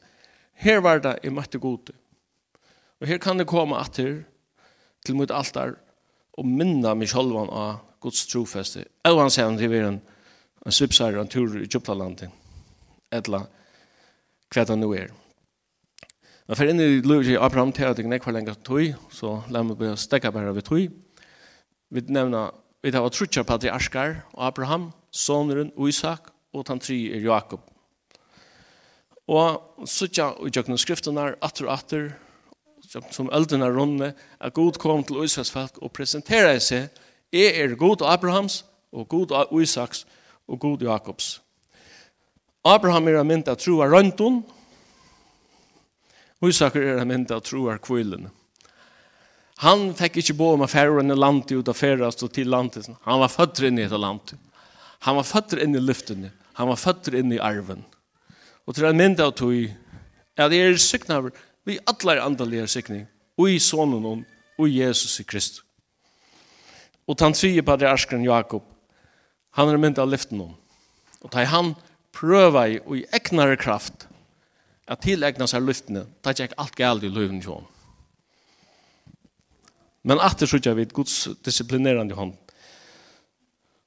her 0.63 0.83
var 0.85 1.01
det 1.03 1.17
i 1.25 1.33
møtte 1.33 1.59
gode. 1.59 1.95
Og 3.01 3.09
her 3.09 3.19
kan 3.23 3.41
det 3.41 3.49
komme 3.51 3.79
atter 3.81 4.23
til 5.03 5.17
mot 5.19 5.33
altar 5.35 5.75
og 6.39 6.47
minna 6.47 6.95
meg 6.95 7.11
sjølvan 7.11 7.51
av 7.51 7.81
Guds 8.03 8.27
trofeste, 8.31 8.85
og 9.09 9.21
han 9.23 9.33
sier 9.33 9.49
han 9.49 9.59
til 9.59 9.75
en, 9.79 9.99
en 10.67 10.75
svipsar 10.75 11.17
og 11.17 11.25
en 11.25 11.33
tur 11.33 11.57
i 11.59 11.69
Kjøplalandet, 11.71 12.31
etla 13.15 13.45
hva 14.53 14.65
det 14.69 14.79
nå 14.79 14.89
er. 14.99 15.13
Men 16.47 16.59
for 16.59 16.69
inni 16.69 17.01
løyver 17.01 17.31
jeg 17.31 17.41
Abraham 17.41 17.73
til 17.73 17.89
at 17.89 18.01
jeg 18.01 18.11
nekvar 18.11 18.35
lenger 18.37 18.59
tog, 18.67 18.97
så 19.15 19.39
la 19.55 19.63
meg 19.65 19.79
bare 19.81 19.99
stekka 20.01 20.33
bare 20.35 20.55
ved 20.57 20.67
tog. 20.67 20.91
Vi 21.93 22.03
nevner 22.09 22.51
vi 22.83 22.91
tar 22.91 23.05
og 23.07 23.13
trutjar 23.15 23.47
patriarskar, 23.47 24.17
og 24.35 24.47
Abraham, 24.47 24.91
sonren, 25.11 25.71
Isak, 25.89 26.33
og 26.53 26.67
tan 26.67 26.81
tri 26.83 27.13
er 27.15 27.23
Jakob. 27.23 27.63
Og 29.31 29.87
sutja 29.89 30.33
i 30.43 30.51
jøkna 30.51 30.77
skriftunar, 30.77 31.37
atur 31.43 31.71
atur, 31.71 32.11
som 33.11 33.31
eldena 33.33 33.71
runde, 33.71 34.13
at 34.41 34.55
god 34.55 34.81
kom 34.83 35.05
til 35.05 35.23
Isaks 35.25 35.51
folk 35.51 35.79
og 35.81 35.93
presenterer 35.95 36.59
seg, 36.59 36.91
jeg 37.33 37.55
er 37.63 37.77
god 37.79 38.03
Abrahams, 38.05 38.65
og 38.93 39.09
god 39.09 39.33
Isaks, 39.63 40.05
og 40.49 40.61
god 40.61 40.83
Jakobs. 40.83 41.41
Abraham 42.65 43.09
er 43.09 43.23
mynd 43.23 43.49
av 43.49 43.57
troa 43.63 43.89
røntun, 43.89 44.43
Isak 46.43 46.77
er 46.77 47.05
mynd 47.07 47.31
av 47.31 47.45
troa 47.47 47.79
kvillen. 47.79 48.27
Han 49.61 49.93
fikk 49.95 50.17
ikke 50.23 50.37
bo 50.39 50.53
om 50.55 50.65
å 50.65 50.71
enn 50.73 51.13
i 51.13 51.19
landet 51.19 51.53
ut 51.53 51.69
av 51.69 51.77
færast 51.77 52.23
og 52.23 52.33
til 52.33 52.49
landet. 52.49 52.89
Han 53.05 53.21
var 53.21 53.29
født 53.29 53.61
inn 53.69 53.79
i 53.79 53.85
et 53.85 53.93
land. 53.93 54.35
Han 55.05 55.17
var 55.17 55.27
født 55.29 55.59
inn 55.61 55.77
i 55.77 55.83
lyftene. 55.83 56.33
Han 56.55 56.69
var 56.69 56.77
født 56.77 57.13
inn 57.15 57.33
i 57.33 57.39
arven. 57.39 57.85
Og 58.67 58.75
til 58.75 58.87
en 58.87 58.97
mynd 58.97 59.21
av 59.21 59.35
tog, 59.37 59.53
ja, 60.39 60.49
det 60.49 60.59
er 60.59 60.79
syknaver, 60.79 61.33
vi 61.67 61.79
atler 61.87 62.23
andalige 62.23 62.67
sykning, 62.67 63.07
og 63.39 63.51
i 63.51 63.59
sonen 63.63 64.25
og 64.59 64.67
i 64.67 64.81
Jesus 64.81 65.21
i 65.21 65.27
Kristus. 65.27 65.63
Og 67.07 67.19
han 67.21 67.35
sier 67.35 67.65
på 67.67 67.75
det 67.77 67.89
arskeren 67.91 68.25
Jakob, 68.25 68.63
han 69.59 69.69
er 69.69 69.81
mynd 69.81 69.99
av 69.99 70.09
lyften. 70.09 70.41
Og 71.21 71.31
da 71.35 71.45
han 71.51 71.75
prøver 72.15 72.77
i, 72.77 72.79
og 72.87 72.97
i 73.01 73.07
egnare 73.13 73.59
kraft, 73.61 74.07
at 74.87 75.03
tilegna 75.05 75.47
seg 75.51 75.65
lyftene, 75.67 76.07
da 76.23 76.33
er 76.33 76.49
ikke 76.49 76.63
alt 76.63 76.79
galt 76.79 77.07
i 77.07 77.11
løven 77.13 77.43
til. 77.43 77.67
Men 80.03 80.21
atter 80.21 80.47
det 80.47 80.67
jag 80.67 80.75
vi 80.75 80.85
Guds 80.85 81.29
disciplinerande 81.45 82.15
hand. 82.15 82.37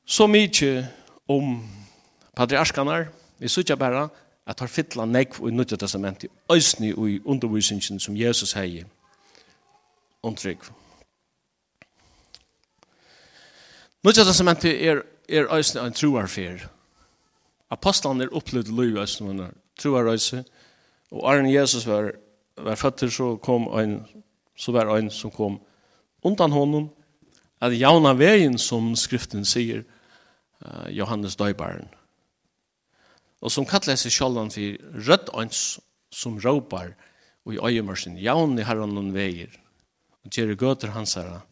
Så 0.05 0.27
mycket 0.27 0.85
om 1.25 1.67
patriarkanar, 2.35 3.09
vi 3.37 3.49
sutja 3.49 3.75
bara 3.75 4.09
at 4.45 4.59
har 4.59 4.67
fytla 4.67 5.05
nekv 5.05 5.47
i 5.49 5.51
Nytja 5.51 5.77
Testamentet, 5.77 6.31
òsni 6.47 6.91
i 6.93 7.19
undervisningen 7.25 7.99
som 7.99 8.15
Jesus 8.15 8.53
hei 8.53 8.85
ondrygg. 10.23 10.61
Nytja 14.05 14.23
Testamentet 14.23 14.77
er, 14.77 15.01
er 15.29 15.49
òsni 15.49 15.81
en 15.81 15.97
troarfer. 15.97 16.67
Apostlan 17.73 18.21
er 18.21 18.33
opplevd 18.37 18.69
løy 18.69 18.93
òsni 19.01 19.33
en 19.33 19.47
truarøyse, 19.81 20.43
og 21.11 21.25
Arne 21.31 21.49
Jesus 21.49 21.87
var, 21.89 22.13
var 22.57 22.77
fattig 22.77 23.09
så 23.11 23.35
kom 23.41 23.65
en, 23.79 24.03
så 24.55 24.71
var 24.71 24.93
en 24.93 25.09
som 25.09 25.33
kom 25.33 25.57
undan 26.25 26.55
honom 26.55 26.89
at 27.63 27.75
jauna 27.77 28.13
vegin 28.17 28.57
som 28.61 28.93
skriften 28.99 29.45
sier 29.47 29.83
uh, 30.65 30.87
Johannes 30.91 31.37
Døybaren 31.39 31.87
og 33.45 33.51
som 33.53 33.67
kallar 33.69 33.99
seg 33.99 34.13
självan 34.13 34.51
for 34.53 35.01
rött 35.07 35.29
ans 35.37 35.79
som 36.13 36.39
råpar 36.41 36.95
og 37.45 37.53
i 37.53 37.61
øyemørsen 37.61 38.17
jauna 38.17 38.61
i 38.61 38.65
herran 38.67 38.95
noen 38.95 39.13
väger 39.13 39.53
og 40.25 40.31
gjerri 40.33 40.57
gøter 40.57 40.95
hans 40.95 41.17
herra 41.19 41.43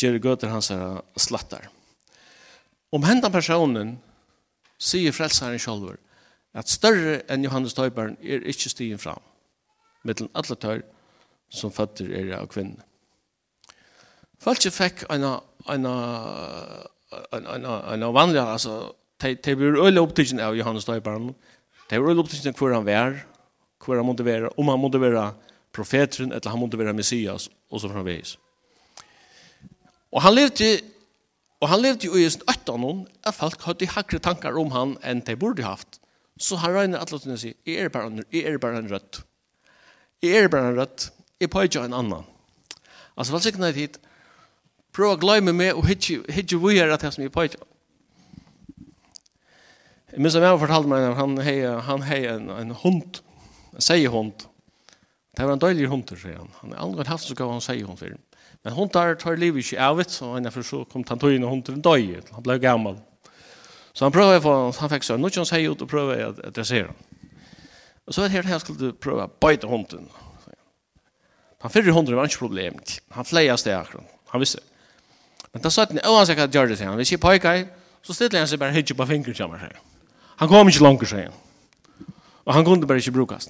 ger 0.00 0.18
göter 0.18 0.50
hans 0.50 0.72
slattar 1.20 1.68
om 2.92 3.04
hendan 3.04 3.32
personen 3.32 3.98
sier 4.78 5.12
frelsaren 5.12 5.60
själv 5.60 5.96
at 6.54 6.70
større 6.70 7.20
enn 7.28 7.44
Johannes 7.44 7.74
Døybaren 7.74 8.16
er 8.22 8.44
ikkje 8.46 8.70
stigen 8.70 8.98
fram 9.02 9.22
mellan 10.02 10.30
alla 10.34 10.56
tör 10.56 10.82
som 11.48 11.70
fötter 11.70 12.10
er 12.10 12.36
av 12.38 12.46
kvinnen 12.46 12.82
Folk 14.42 14.62
fikk 14.72 15.04
en 15.10 15.24
en 15.24 15.86
en 17.32 17.46
en 17.66 18.14
vanlig 18.14 18.40
altså 18.40 18.94
de 19.22 19.34
de 19.34 19.56
blir 19.56 19.78
øle 19.78 20.00
opptiden 20.00 20.40
av 20.40 20.56
Johannes 20.56 20.84
Døperen. 20.84 21.34
De 21.90 21.98
blir 21.98 22.10
øle 22.10 22.20
opptiden 22.20 22.54
hvor 22.54 22.74
han 22.74 22.86
var, 22.86 23.24
hvor 23.84 23.96
han 23.96 24.06
måtte 24.06 24.24
være, 24.24 24.50
om 24.58 24.68
han 24.68 24.80
måtte 24.80 25.00
være 25.00 25.32
profeten 25.72 26.32
eller 26.32 26.50
han 26.50 26.60
måtte 26.60 26.78
være 26.78 26.92
Messias 26.92 27.48
og 27.70 27.80
så 27.80 27.88
framvis. 27.88 28.38
Og 30.12 30.22
han 30.22 30.34
levde 30.34 30.80
og 31.60 31.70
han 31.70 31.80
levde 31.80 32.06
jo 32.10 32.16
i 32.18 32.24
just 32.26 32.42
18 32.50 32.80
noen 32.80 33.04
at 33.24 33.36
folk 33.36 33.62
hadde 33.64 33.88
hakre 33.88 34.18
tankar 34.20 34.58
om 34.60 34.72
han 34.74 34.98
enn 35.06 35.22
de 35.24 35.36
burde 35.36 35.64
haft. 35.64 36.00
Så 36.36 36.58
han 36.60 36.74
regner 36.74 37.00
alle 37.00 37.20
til 37.22 37.32
å 37.32 37.38
si, 37.40 37.54
jeg 37.64 37.86
er 37.86 37.92
bare 37.94 38.10
en, 38.10 38.24
jeg 38.34 38.50
er 38.50 38.58
bare 38.60 38.82
en 38.82 38.90
rødt. 38.90 39.22
Jeg 40.20 40.44
er 40.44 40.50
bare 40.52 40.72
en 40.72 40.80
rødt. 40.80 41.06
Jeg 41.40 41.50
pågjør 41.52 41.86
en 41.86 41.96
annan. 41.96 42.26
Altså, 43.16 43.32
vel 43.32 43.44
sikkert 43.44 43.78
hit, 43.78 43.96
prøv 44.94 45.14
å 45.14 45.20
glemme 45.20 45.54
meg 45.56 45.74
og 45.74 45.86
hitje 45.88 46.58
vi 46.60 46.78
er 46.78 46.92
at 46.94 47.04
jeg 47.04 47.16
som 47.16 47.24
er 47.24 47.32
på 47.34 47.46
ikke. 47.48 47.62
Jeg 50.14 50.22
minns 50.22 50.36
at 50.38 50.44
jeg 50.46 50.60
fortalte 50.62 50.90
meg 50.90 51.04
at 51.08 51.16
han 51.18 51.38
heier 51.42 51.80
han 51.88 52.04
hei 52.06 52.20
en, 52.30 52.50
en 52.54 52.74
hund, 52.84 53.18
en 53.74 53.82
seihund. 53.82 54.44
Det 55.34 55.42
var 55.42 55.56
en 55.56 55.62
døylig 55.64 55.88
hund, 55.90 56.12
sier 56.14 56.38
han. 56.38 56.52
Han 56.60 56.74
er 56.74 56.82
aldri 56.84 57.08
haft 57.08 57.26
så 57.26 57.34
gav 57.34 57.50
han 57.50 57.64
seihund 57.64 57.98
for 57.98 58.14
Men 58.64 58.76
hundar 58.76 59.16
tar 59.18 59.36
livet 59.36 59.64
ikke 59.64 59.82
av 59.82 59.98
det, 59.98 60.06
så 60.14 60.36
han 60.36 60.46
er 60.46 60.54
for 60.54 60.64
så 60.64 60.84
kom 60.88 61.02
han 61.08 61.18
tog 61.18 61.34
inn 61.34 61.42
og 61.44 61.50
hunden 61.50 61.82
døy, 61.82 62.14
han 62.30 62.44
ble 62.46 62.56
gammel. 62.62 63.00
Så 63.92 64.06
han 64.06 64.14
prøvde 64.14 64.38
på, 64.42 64.52
han 64.78 64.92
fikk 64.92 65.04
sånn, 65.06 65.20
nå 65.20 65.30
kan 65.32 65.42
han 65.42 65.50
seie 65.50 65.70
ut 65.70 65.82
og 65.82 65.90
prøve 65.90 66.14
å 66.16 66.30
adressere 66.46 66.92
han. 66.92 67.26
Og 68.06 68.14
så 68.14 68.22
er 68.22 68.30
det 68.30 68.36
her, 68.36 68.48
her 68.54 68.62
skulle 68.62 68.92
du 68.92 68.96
prøve 68.96 69.26
å 69.26 69.34
bøyte 69.42 69.68
hunden. 69.68 70.06
Han 71.64 71.72
fyrre 71.72 71.94
hunden 71.96 72.16
var 72.16 72.28
ikke 72.28 72.44
problemet. 72.44 72.98
Han 73.16 73.26
fleier 73.26 73.58
steg 73.58 73.78
akkurat. 73.78 74.16
Han 74.30 74.42
visste 74.42 74.60
det. 74.60 74.73
Men 75.54 75.62
da 75.62 75.70
sa 75.70 75.86
han, 75.86 76.02
å 76.02 76.16
han 76.18 76.28
sier 76.28 76.38
hva 76.38 76.48
gjør 76.50 76.72
det, 76.72 76.78
sier 76.80 76.90
han. 76.90 76.98
Hvis 76.98 77.14
jeg 77.14 77.22
peker, 77.22 77.66
så 78.04 78.16
stiller 78.16 78.42
han 78.42 78.50
seg 78.50 78.60
bare 78.60 78.74
hitje 78.74 78.96
på 78.98 79.06
fingeren, 79.08 79.36
sier 79.38 79.48
han. 79.48 79.82
Han 80.42 80.50
kom 80.50 80.70
ikke 80.70 80.82
langt, 80.82 81.06
sier 81.08 81.30
han. 81.30 82.08
Og 82.44 82.56
han 82.56 82.66
kunne 82.66 82.86
bare 82.90 83.00
ikke 83.00 83.14
brukes. 83.14 83.48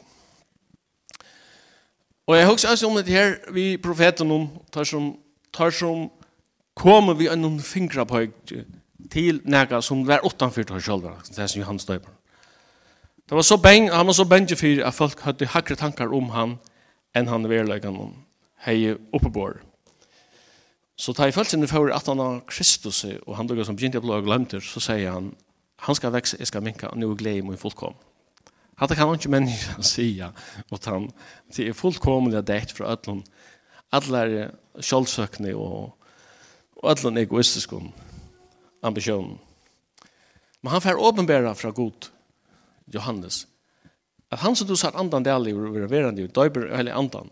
Og 2.27 2.37
jeg 2.37 2.49
husker 2.49 2.71
også 2.71 2.89
om 2.89 3.01
det 3.01 3.13
her, 3.13 3.35
vi 3.53 3.77
profeten 3.77 4.31
om, 4.31 4.47
tar 4.73 4.87
som, 4.89 5.15
tar 5.53 5.73
som, 5.75 6.11
kommer 6.75 7.15
vi 7.15 7.29
en 7.31 7.61
fingra 7.61 8.05
på 8.05 8.25
til 9.11 9.41
nega 9.45 9.81
som 9.83 10.07
var 10.07 10.25
utanfyrt 10.27 10.73
av 10.75 10.81
sjølva, 10.83 11.19
det 11.37 11.49
som 11.51 11.61
Johan 11.61 11.79
Støyber. 11.79 12.11
Det 13.29 13.37
var 13.37 13.43
så 13.47 13.57
beng, 13.57 13.91
han 13.93 14.07
var 14.07 14.17
så 14.17 14.25
beng 14.25 14.49
for 14.49 14.87
at 14.87 14.95
folk 14.95 15.21
hadde 15.21 15.47
hakre 15.47 15.77
tankar 15.77 16.13
om 16.13 16.33
han 16.35 16.59
enn 17.15 17.29
han 17.29 17.49
verleggen 17.49 17.97
hei 18.67 18.93
oppe 18.93 19.17
oppebord. 19.17 19.61
Så 20.97 21.13
tar 21.13 21.27
jeg 21.27 21.35
følelsen 21.35 21.67
for 21.67 21.91
at 21.91 22.07
han 22.07 22.21
har 22.23 22.43
Kristus, 22.47 23.03
og 23.27 23.37
han 23.37 23.49
lukker 23.51 23.67
som 23.67 23.77
begynte 23.77 23.99
å 23.99 24.05
bli 24.05 24.21
glemt, 24.27 24.55
så 24.63 24.83
sier 24.83 25.11
han, 25.11 25.33
han 25.85 25.97
skal 25.99 26.15
vekse, 26.15 26.39
jeg 26.39 26.51
skal 26.51 26.63
minke, 26.63 26.89
og 26.89 27.01
nå 27.01 27.11
er 27.11 27.19
glede 27.19 27.43
i 27.43 27.47
min 27.47 27.59
fullkom. 27.59 27.97
Hatta 28.79 28.95
kan 28.95 29.11
han 29.11 29.19
ikke 29.19 29.33
menneske 29.35 29.83
si, 29.87 30.09
og 30.23 30.87
han, 30.87 31.09
det 31.55 31.69
er 31.69 31.79
fullkomlig 31.79 32.45
dekt 32.47 32.77
fra 32.77 32.95
ødlån, 32.95 33.25
alle 33.95 34.23
er 34.23 34.55
kjølsøkende 34.83 35.55
og, 35.59 35.93
og 36.79 36.91
ødlån 36.95 37.23
egoistiske 37.23 37.79
ambisjonen. 38.87 39.37
Men 40.63 40.73
han 40.73 40.83
får 40.83 41.03
åpenbæra 41.11 41.55
fra 41.59 41.75
god, 41.75 42.11
Johannes, 42.95 43.45
at 44.31 44.43
han 44.43 44.57
som 44.57 44.69
du 44.69 44.77
sa 44.77 44.91
andan 44.95 45.25
del 45.27 45.51
i 45.51 45.55
verande, 45.55 46.27
døyber 46.29 46.71
hele 46.77 46.95
andan, 46.95 47.31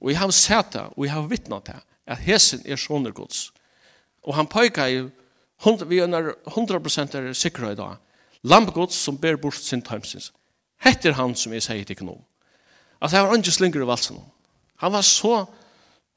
og 0.00 0.10
jeg 0.10 0.20
har 0.20 0.32
sett 0.36 0.72
det, 0.74 0.88
og 0.96 1.04
jeg 1.06 1.12
har 1.14 1.28
vittnat 1.28 1.68
det, 1.68 1.80
at 2.06 2.18
hesen 2.18 2.62
er 2.66 2.76
soner 2.76 3.10
gods. 3.10 3.52
Og 4.22 4.34
han 4.34 4.46
pekar 4.46 4.86
jo, 4.86 5.10
vi 5.86 5.98
er 5.98 6.32
100% 6.50 7.16
er 7.16 7.32
sikra 7.32 7.72
i 7.72 7.78
dag, 7.78 7.96
lampgods 8.42 8.94
som 8.94 9.18
ber 9.18 9.36
bort 9.36 9.54
sin 9.54 9.82
tømsins. 9.82 10.32
Hette 10.82 11.08
er 11.08 11.18
han 11.18 11.34
som 11.34 11.52
jeg 11.52 11.62
sier 11.62 11.84
til 11.84 12.04
noe. 12.06 12.22
Altså, 13.00 13.16
det 13.16 13.28
var 13.28 13.36
ikke 13.36 13.54
slinger 13.54 13.82
i 13.82 13.86
valsen. 13.86 14.18
Han 14.82 14.92
var 14.92 15.02
så, 15.06 15.44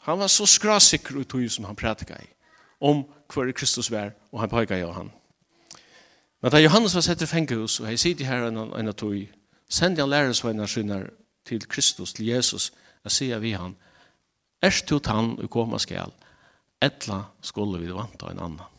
han 0.01 0.19
var 0.19 0.27
så 0.27 0.45
skrasikker 0.45 1.17
ut 1.17 1.35
i 1.37 1.49
som 1.49 1.65
han 1.65 1.75
prædika 1.75 2.17
i, 2.21 2.29
om 2.81 3.05
hver 3.33 3.51
Kristus 3.51 3.91
var, 3.91 4.11
og 4.31 4.39
han 4.39 4.49
pekar 4.49 4.77
jo 4.77 4.91
han. 4.91 5.11
Men 6.41 6.51
da 6.51 6.61
Johannes 6.61 6.95
var 6.95 7.01
sett 7.01 7.21
i 7.21 7.25
fengehus, 7.25 7.79
og 7.79 7.89
jeg 7.89 7.99
sier 7.99 8.15
til 8.15 8.25
her 8.25 8.47
en 8.47 8.87
av 8.87 8.93
tog, 8.93 9.17
sendte 9.69 10.01
han 10.01 10.09
lærersveinar 10.09 11.09
til 11.45 11.67
Kristus, 11.67 12.13
til 12.13 12.25
Jesus, 12.25 12.71
og 13.03 13.11
sier 13.11 13.39
vi 13.39 13.51
han, 13.51 13.75
Ers 14.65 14.81
to 14.87 14.97
tann 15.03 15.35
og 15.37 15.49
koma 15.51 15.77
skal, 15.81 16.13
etla 16.81 17.25
skulle 17.43 17.81
vi 17.83 17.93
vanta 17.93 18.31
en 18.31 18.41
annan. 18.47 18.71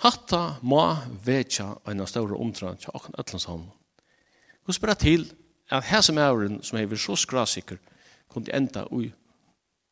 Hatta 0.00 0.56
må 0.64 0.80
vetja 1.26 1.74
en 1.90 2.00
av 2.00 2.08
større 2.08 2.38
omtran 2.40 2.78
til 2.80 2.94
åkken 2.96 3.18
Øtlandshavn. 3.20 3.66
Hvor 4.64 4.76
spør 4.76 4.96
til 4.96 5.26
at 5.70 5.84
her 5.90 6.00
som 6.00 6.16
den 6.16 6.62
som 6.62 6.78
er 6.78 6.96
så 6.96 7.16
skrasikker 7.16 7.76
kunne 8.28 8.54
enda 8.54 8.86
ui 8.90 9.12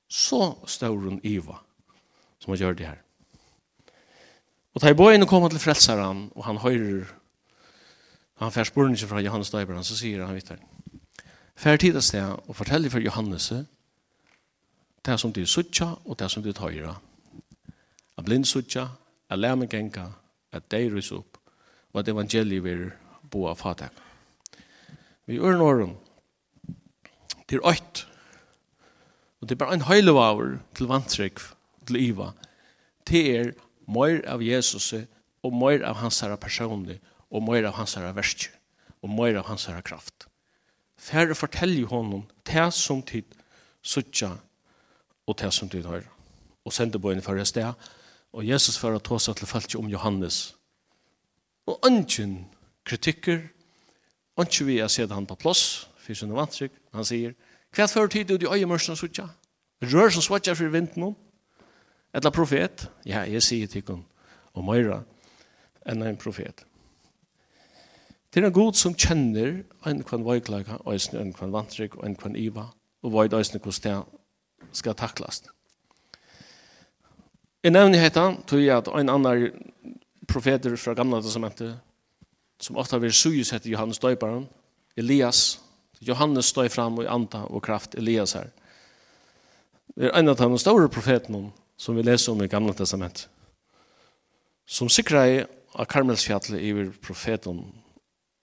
så 0.09 0.57
større 0.67 1.21
iva 1.23 1.59
som 2.41 2.53
han 2.53 2.59
gjør 2.59 2.75
det 2.75 2.87
her. 2.87 2.99
Og 4.75 4.81
da 4.81 4.91
i 4.91 4.97
bøyen 4.97 5.27
kommer 5.27 5.49
til 5.49 5.61
frelseren 5.61 6.31
og 6.35 6.45
han 6.45 6.57
høyrer 6.57 7.13
han 8.39 8.53
fær 8.55 8.65
spurningen 8.65 9.09
fra 9.09 9.21
Johannes 9.21 9.51
Døyberen 9.51 9.85
så 9.85 9.97
sier 9.99 10.25
han 10.25 10.35
vittar 10.35 10.63
Fær 11.59 11.81
tid 11.83 11.97
av 11.99 12.05
sted 12.07 12.23
og 12.23 12.55
fortelle 12.55 12.91
for 12.91 13.03
Johannes 13.03 13.49
det 15.09 15.17
som 15.19 15.33
du 15.35 15.41
suttja 15.43 15.89
og 16.05 16.19
det 16.21 16.29
som 16.31 16.43
du 16.45 16.53
tøyra. 16.55 16.93
A 18.15 18.23
blind 18.23 18.47
suttja, 18.47 18.85
a 19.31 19.35
lærme 19.35 19.67
genka, 19.67 20.05
a 20.55 20.61
deirus 20.71 21.11
opp 21.17 21.41
og 21.91 22.03
at 22.03 22.11
evangeliet 22.13 22.63
vil 22.63 22.85
bo 23.27 23.49
av 23.51 23.59
fatak. 23.59 23.91
Vi 25.27 25.41
ørn 25.43 25.59
det 25.59 26.77
til 27.49 27.65
ått, 27.65 28.05
og 29.41 29.49
det 29.49 29.57
er 29.57 29.65
bare 29.65 29.75
en 29.75 29.89
høylevaver 29.89 30.59
til 30.79 30.87
vantrykk 30.87 31.43
til 31.89 31.99
iva 31.99 32.33
til 33.09 33.35
er 33.35 33.53
mer 33.89 34.23
av 34.29 34.45
Jesus 34.45 34.93
og 34.95 35.55
mer 35.57 35.83
av 35.83 35.99
hans 36.05 36.21
herre 36.23 36.39
personlig 36.39 37.01
og 37.33 37.43
mer 37.43 37.67
av 37.67 37.81
hans 37.81 37.97
herre 37.99 38.15
verskjer 38.15 38.55
og 39.03 39.11
mer 39.11 39.41
av 39.41 39.49
hans 39.49 39.67
herre 39.67 39.83
kraft. 39.83 40.28
Færre 40.99 41.35
fortelje 41.35 41.87
honom 41.87 42.27
det 42.47 42.73
som 42.75 43.03
tid 43.03 43.25
suttja 43.83 44.33
og 45.27 45.39
det 45.39 45.53
som 45.55 45.69
tid 45.69 45.87
høyre. 45.87 46.09
Og 46.65 46.73
sendte 46.73 46.99
på 46.99 47.13
en 47.13 47.23
færre 47.23 47.45
sted. 47.47 47.73
Og 48.33 48.45
Jesus 48.45 48.79
færre 48.79 49.01
ta 49.01 49.19
seg 49.19 49.39
til 49.39 49.49
falt 49.49 49.77
om 49.79 49.89
Johannes. 49.89 50.55
Og 51.69 51.79
ønsken 51.87 52.47
kritikker, 52.85 53.41
ønsken 54.41 54.67
vi 54.67 54.79
har 54.79 54.89
sett 54.93 55.13
han 55.13 55.27
på 55.27 55.37
plass, 55.37 55.89
for 55.99 56.17
sin 56.17 56.33
vantrykk, 56.33 56.73
han 56.95 57.05
sier, 57.05 57.35
hva 57.77 57.85
for 57.89 58.09
tid 58.09 58.31
du 58.33 58.47
i 58.47 58.53
øyemørsen 58.59 58.95
og 58.95 59.01
suttja? 59.01 59.27
Rør 59.85 60.09
som 60.11 60.25
svartja 60.25 60.55
for 60.57 60.73
vinten 60.73 61.11
om? 61.11 61.17
Etla 62.17 62.33
profet? 62.33 62.89
Ja, 63.05 63.27
jeg 63.29 63.45
sier 63.45 63.69
til 63.69 63.85
henne, 63.87 64.05
og 64.57 64.65
Møyra, 64.65 65.03
enn 65.87 66.03
en 66.03 66.17
profet. 66.17 66.65
Det 68.29 68.43
er 68.43 68.47
en 68.47 68.53
god 68.53 68.77
som 68.77 68.93
kjenner 68.93 69.63
en 69.89 70.03
kvann 70.05 70.25
vajklaga, 70.27 70.81
en 70.85 71.33
kvann 71.33 71.55
vantrygg, 71.55 71.97
en 72.05 72.17
kvann 72.17 72.37
iva, 72.37 72.67
og 73.03 73.15
vajd 73.15 73.37
eisen 73.39 73.61
hvordan 73.61 74.05
det 74.05 74.77
skal 74.77 74.97
taklast. 74.99 75.49
Jeg 77.65 77.73
nevner 77.73 78.03
heta, 78.03 78.35
tog 78.47 78.61
jeg 78.61 78.77
at 78.77 78.91
en 78.93 79.09
annan 79.11 79.49
profeter 80.29 80.77
fra 80.77 80.95
gamla 80.95 81.23
testamentet, 81.25 81.79
som 82.61 82.77
ofta 82.77 83.01
vil 83.01 83.15
suyes 83.15 83.53
etter 83.55 83.71
Johannes 83.73 84.01
Døyparen, 84.03 84.45
Elias, 84.99 85.61
Johannes 86.05 86.53
støy 86.53 86.69
fram 86.71 87.01
og 87.01 87.09
anta 87.11 87.45
og 87.49 87.63
kraft 87.65 87.97
Elias 87.99 88.37
her. 88.37 88.53
Det 89.97 90.11
er 90.11 90.15
en 90.19 90.31
av 90.31 90.39
de 90.39 90.61
store 90.61 90.91
profetene 90.93 91.49
som 91.79 91.97
vi 91.97 92.05
leser 92.05 92.35
om 92.35 92.43
i 92.45 92.51
gamla 92.51 92.75
testamentet, 92.77 93.27
som 94.69 94.91
sikrer 94.93 95.47
av 95.75 95.89
Karmelsfjallet 95.89 96.61
i 96.61 96.73
profeten 97.03 97.63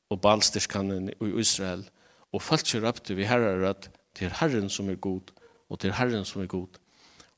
og 0.10 0.22
balstyrskanen 0.22 1.10
i 1.10 1.30
Israel, 1.40 1.86
og 2.34 2.44
falskje 2.44 2.82
røpte 2.84 3.16
vi 3.16 3.28
herrer 3.28 3.70
at 3.70 3.90
til 4.16 4.32
Herren 4.40 4.70
som 4.70 4.90
er 4.90 5.00
god, 5.02 5.32
og 5.70 5.80
til 5.80 5.94
Herren 5.94 6.26
som 6.26 6.42
er 6.42 6.52
god. 6.52 6.80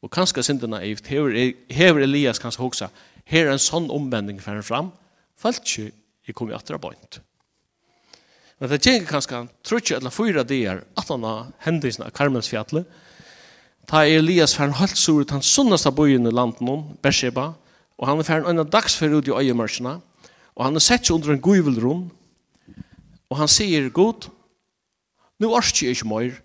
Og 0.02 0.12
kanskje 0.14 0.44
synden 0.44 0.76
naivt, 0.76 1.08
hever 1.08 2.04
Elias 2.04 2.40
kanskje 2.40 2.62
hoksa, 2.62 2.90
her 3.26 3.48
er 3.48 3.56
en 3.56 3.62
sånn 3.62 3.90
omvending 3.92 4.40
for 4.42 4.62
fram, 4.62 4.92
fram, 5.38 5.58
seg 5.64 5.92
i 6.28 6.36
kom 6.36 6.52
i 6.52 6.56
atra 6.56 6.78
bøynt. 6.78 7.20
Men 8.60 8.72
det 8.72 8.82
gjenker 8.82 9.10
kanskje, 9.10 9.44
tror 9.64 9.82
ikke 9.82 10.00
eller 10.00 10.14
fyra 10.14 10.44
dier, 10.48 10.82
at 10.98 11.12
han 11.14 11.26
har 11.26 11.52
hendelsen 11.66 12.06
av 12.08 12.14
Karmelsfjallet, 12.18 12.88
ta 13.88 14.04
Elias 14.04 14.56
for 14.58 14.68
en 14.68 14.76
halvt 14.76 15.00
sur 15.00 15.22
ut 15.22 15.32
han 15.32 15.46
sunnaste 15.46 15.92
bøyen 15.96 16.28
i 16.28 16.34
landet 16.34 16.62
om, 16.66 16.84
Bersheba, 17.02 17.54
og 17.98 18.10
han 18.10 18.24
fer 18.26 18.42
en 18.42 18.50
øyne 18.52 18.66
dags 18.70 18.98
fer 18.98 19.14
ut 19.14 19.30
i 19.30 19.34
øyemørsene, 19.34 19.98
og 20.58 20.66
han 20.66 20.76
er 20.76 20.84
sett 20.84 21.06
seg 21.06 21.16
under 21.16 21.36
en 21.36 21.42
guvelrom, 21.42 22.08
Og 23.32 23.40
han 23.42 23.52
sier, 23.52 23.90
god, 23.92 24.30
nu 25.40 25.52
orsker 25.54 25.88
jeg 25.88 25.98
ikke 25.98 26.10
mer, 26.10 26.38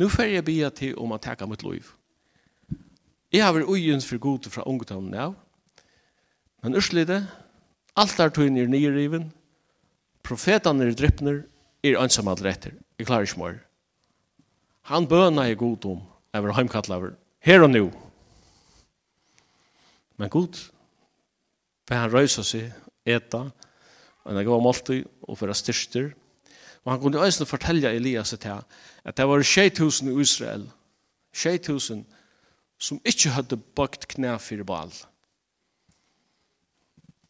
nu 0.00 0.08
får 0.08 0.30
jeg 0.32 0.46
bia 0.46 0.70
til 0.72 0.96
om 1.00 1.12
å 1.12 1.20
teka 1.20 1.46
mitt 1.48 1.64
liv. 1.66 1.92
Jeg 3.30 3.44
har 3.44 3.54
vært 3.54 3.70
ugjens 3.70 4.06
for 4.08 4.18
god 4.18 4.48
fra 4.50 4.64
ungdommen 4.66 5.14
av, 5.14 5.36
men 6.64 6.76
urslide, 6.76 7.22
alt 8.00 8.18
er 8.20 8.32
tøyen 8.34 8.58
er 8.58 8.70
nyrriven, 8.70 9.28
profetene 10.26 10.88
er 10.88 10.96
drippner, 10.96 11.42
er 11.84 11.98
ansam 12.00 12.28
alt 12.32 12.42
retter, 12.44 12.74
jeg 12.98 13.08
klarer 13.08 13.28
ikke 13.28 13.40
mer. 13.40 13.60
Han 14.90 15.06
bøna 15.08 15.46
er 15.46 15.60
god 15.60 15.86
om, 15.92 16.00
jeg 16.32 16.44
var 16.46 16.56
heimkattlaver, 16.56 17.14
her 17.44 17.64
og 17.64 17.70
nu. 17.70 17.84
Men 20.18 20.32
god, 20.32 20.58
for 21.86 21.96
han 21.96 22.12
røysa 22.12 22.44
seg, 22.44 22.72
eta, 23.08 23.46
en 24.26 24.42
god 24.46 24.64
måltid, 24.64 25.06
og 25.22 25.38
for 25.38 25.52
styrster, 25.56 26.10
Og 26.84 26.92
han 26.92 27.00
kunne 27.00 27.20
også 27.20 27.44
fortelle 27.44 27.92
Elias 27.92 28.30
til 28.30 28.54
at 29.04 29.16
det 29.16 29.28
var 29.28 29.42
6000 29.42 30.10
i 30.10 30.20
Israel, 30.20 30.70
6000 31.32 32.04
som 32.80 33.00
ikke 33.04 33.28
hadde 33.28 33.56
bøkt 33.56 34.08
knæ 34.08 34.36
for 34.40 34.64
bal. 34.64 34.92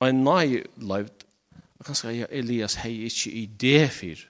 Og 0.00 0.08
en 0.08 0.24
nøy 0.24 0.62
løyvd, 0.76 1.24
og 1.78 1.84
kanskje 1.84 2.26
Elias 2.30 2.74
hei 2.74 3.02
ikke 3.08 3.30
i 3.30 3.46
det 3.46 3.90
for. 3.92 4.26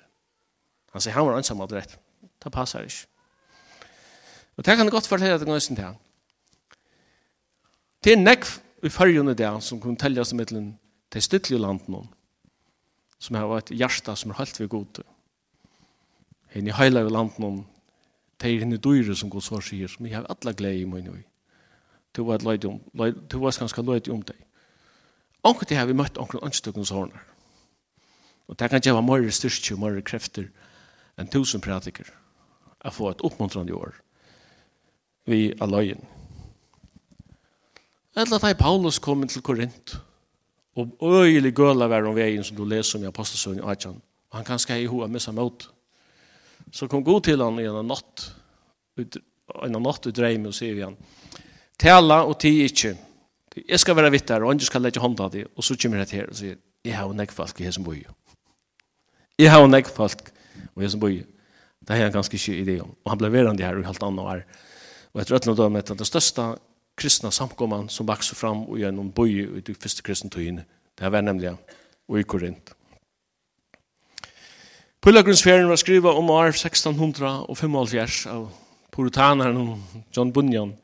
Han 0.92 1.02
sier, 1.02 1.14
han 1.14 1.26
var 1.26 1.36
ansam 1.36 1.60
alt 1.60 1.72
rett. 1.76 1.98
Det 2.42 2.52
passer 2.52 2.86
ikke. 2.86 3.06
Og 4.56 4.64
det 4.64 4.76
kan 4.76 4.84
jeg 4.84 4.92
godt 4.92 5.06
fortelle 5.06 5.34
at 5.34 5.40
det 5.40 5.48
nøysen 5.48 5.76
til 5.76 5.84
han. 5.84 5.98
Det 8.04 8.12
er 8.12 8.22
nekv 8.22 8.48
i 8.82 8.88
fargen 8.88 9.34
der 9.36 9.60
som 9.60 9.80
kunne 9.80 9.98
telles 10.00 10.32
mittelen 10.32 10.78
til 11.12 11.22
stytlige 11.22 11.60
landen 11.60 12.08
som 13.20 13.36
har 13.36 13.58
et 13.58 13.72
hjärsta 13.76 14.16
som 14.16 14.32
er 14.32 14.40
helt 14.40 14.60
vi 14.60 14.66
god. 14.72 15.02
Hinn 16.54 16.68
i 16.68 16.74
heila 16.74 17.04
i 17.04 17.12
landen 17.12 17.46
om 17.46 17.58
teir 18.40 18.62
hinn 18.62 18.72
i 18.72 18.80
dyre 18.80 19.14
som 19.16 19.30
god 19.30 19.44
svar 19.44 19.64
sier, 19.64 19.88
som 19.88 20.06
vi 20.06 20.14
har 20.14 20.28
alla 20.32 20.54
glede 20.56 20.80
i 20.80 20.88
min 20.88 21.10
i. 21.12 21.24
Du 22.16 22.24
var 22.24 22.40
ganske 22.42 23.82
leid 23.82 24.08
om 24.08 24.22
deg. 24.22 24.38
Anker 25.44 25.66
til 25.66 25.76
har 25.76 25.86
vi 25.86 25.96
møtt 25.96 26.18
anker 26.18 26.42
anstukkens 26.44 26.90
hårnar. 26.90 27.22
Og 28.48 28.58
det 28.58 28.70
kan 28.70 28.82
gjøre 28.82 29.02
mer 29.02 29.28
styrke 29.30 29.76
og 29.76 29.80
mer 29.84 30.00
krefter 30.02 30.48
enn 31.20 31.30
tusen 31.30 31.62
pratiker 31.62 32.08
å 32.82 32.90
få 32.90 33.12
et 33.12 33.22
oppmuntrande 33.24 33.76
år 33.76 33.94
vi 35.28 35.52
er 35.52 35.68
løyen. 35.68 36.00
Eller 38.16 38.42
at 38.42 38.58
Paulus 38.58 38.98
kom 38.98 39.22
til 39.28 39.42
Korint 39.42 40.00
Og 41.00 41.24
øyelig 41.24 41.52
gøla 41.56 41.88
vær 41.90 42.08
om 42.08 42.16
veien 42.16 42.44
som 42.46 42.56
du 42.58 42.64
leser 42.68 42.98
om 42.98 43.04
i 43.04 43.10
apostelsøvn 43.10 43.60
i 43.60 43.66
Adjan. 43.72 43.98
Og 44.30 44.38
han 44.38 44.46
kan 44.46 44.60
skje 44.62 44.78
i 44.82 44.88
hoa 44.90 45.08
med 45.10 45.22
seg 45.22 45.34
mot. 45.36 45.66
Så 46.72 46.86
kom 46.88 47.04
god 47.04 47.24
til 47.26 47.42
han 47.42 47.58
i 47.58 47.66
en 47.66 47.88
natt, 47.88 48.26
en 49.00 49.78
natt 49.82 50.06
ut 50.06 50.14
dreim 50.14 50.46
og 50.46 50.54
sier 50.54 50.76
vi 50.76 50.84
han, 50.84 50.94
tala 51.80 52.22
og 52.28 52.36
ti 52.42 52.52
ikkje. 52.66 52.94
Jeg 53.66 53.82
skal 53.82 53.96
være 53.98 54.12
vitt 54.14 54.28
der, 54.28 54.44
og 54.44 54.52
andre 54.52 54.68
skal 54.68 54.84
legge 54.84 55.02
hånda 55.02 55.26
di, 55.32 55.42
og 55.42 55.66
så 55.66 55.74
kommer 55.74 56.02
jeg 56.02 56.10
til 56.10 56.20
her 56.20 56.30
og 56.30 56.38
sier, 56.38 56.60
jeg 56.86 56.96
har 56.96 57.10
nek 57.16 57.32
folk 57.34 57.58
i 57.60 57.66
hesen 57.66 57.84
boi. 57.84 57.98
Jeg 59.40 59.50
har 59.50 59.66
nek 59.66 59.90
folk 59.90 60.30
i 60.30 60.84
hesen 60.84 61.02
boi. 61.02 61.16
Det 61.80 61.96
har 61.96 62.06
han 62.06 62.14
ganske 62.14 62.36
ikke 62.36 62.60
idé 62.62 62.76
om. 62.84 62.92
Og 63.04 63.10
han 63.12 63.18
ble 63.20 63.32
verande 63.32 63.64
her 63.64 63.80
i 63.80 63.84
halvt 63.84 64.04
annet 64.06 64.22
år. 64.22 64.42
Og 65.10 65.22
etter 65.22 65.36
øtlende 65.40 65.58
dømme, 65.58 65.82
det 65.82 66.06
største 66.06 66.46
kristna 67.00 67.30
samkomman 67.32 67.88
som 67.88 68.08
vokste 68.08 68.36
fram 68.36 68.66
og 68.68 68.78
gjennom 68.78 69.08
boi 69.14 69.30
i 69.40 69.64
de 69.64 69.74
første 69.74 70.04
kristne 70.04 70.30
tøyene. 70.30 70.66
Det 70.98 71.08
var 71.12 71.24
nemlig 71.24 71.54
og 72.10 72.18
i 72.18 72.26
Korint. 72.26 72.72
Pullagrunnsferien 75.00 75.68
var 75.68 75.80
skrivet 75.80 76.12
om 76.12 76.30
år 76.30 76.52
1675 76.52 78.26
av 78.28 78.50
puritaneren 78.92 79.78
John 80.16 80.32
Bunyan. 80.32 80.74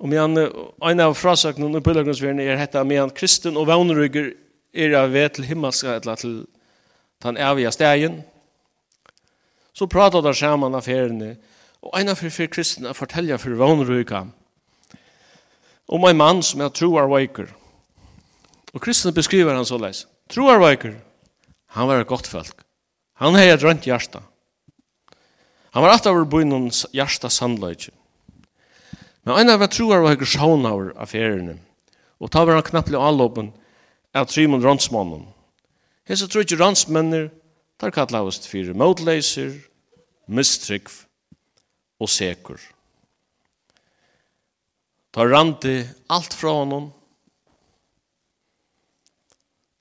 Og 0.00 0.08
medan 0.08 0.38
en 0.38 1.02
av 1.04 1.14
frasakene 1.18 1.66
under 1.66 1.84
Pullagrunnsferien 1.84 2.40
er 2.40 2.56
hetta 2.56 2.84
medan 2.84 3.12
kristen 3.12 3.58
og 3.60 3.68
vannrygger 3.68 4.32
er 4.72 4.96
av 4.96 5.12
ved 5.12 5.34
til 5.36 5.44
himmelska 5.50 5.98
eller 5.98 6.16
til 6.16 6.34
den 7.22 7.36
evige 7.36 7.72
stegen, 7.74 8.22
så 9.72 9.86
pratar 9.86 10.20
der 10.20 10.32
saman 10.32 10.82
feriene, 10.82 11.36
og 11.82 12.00
en 12.00 12.08
av 12.08 12.16
fyrir 12.16 12.48
kristne 12.48 12.88
er 12.88 12.96
fortelja 12.96 13.36
fyrir 13.36 13.60
vannrygger 13.60 14.30
om 15.90 16.06
en 16.06 16.18
mann 16.18 16.42
som 16.46 16.62
er 16.62 16.70
troarveiker. 16.70 17.48
Og 18.70 18.82
kristne 18.82 19.12
beskriver 19.14 19.56
han 19.56 19.66
så 19.66 19.78
leis. 19.80 20.04
Troarveiker, 20.30 20.94
han 21.74 21.88
var 21.90 22.02
et 22.02 22.10
godt 22.10 22.30
folk. 22.30 22.62
Han 23.18 23.34
hei 23.34 23.48
et 23.50 23.62
rønt 23.62 23.86
hjärsta. 23.88 24.22
Han 25.74 25.82
var 25.82 25.94
alltid 25.94 26.12
over 26.12 26.28
bøynen 26.30 26.70
hjärsta 26.94 27.30
sandløyke. 27.30 27.90
Men 29.26 29.42
en 29.42 29.52
av 29.52 29.66
troarveiker 29.68 30.26
sjån 30.26 30.64
av 30.66 30.86
affærene, 31.02 31.58
og 32.22 32.30
ta 32.32 32.44
var 32.46 32.56
han 32.56 32.66
knapplig 32.66 32.98
allåpen 32.98 33.50
av 34.16 34.30
Trymon 34.30 34.62
Ronsmannen. 34.64 35.26
Hesa 36.08 36.26
tror 36.26 36.46
ikke 36.46 36.58
Ronsmenner, 36.62 37.28
tar 37.80 37.92
kallavast 37.94 38.48
fyrir 38.48 38.76
motleiser, 38.76 39.52
mistrykv 40.30 41.02
og 42.00 42.10
sekur. 42.10 42.60
Ta 45.10 45.26
randi 45.26 45.82
allt 46.06 46.34
fra 46.34 46.50
honom. 46.60 46.90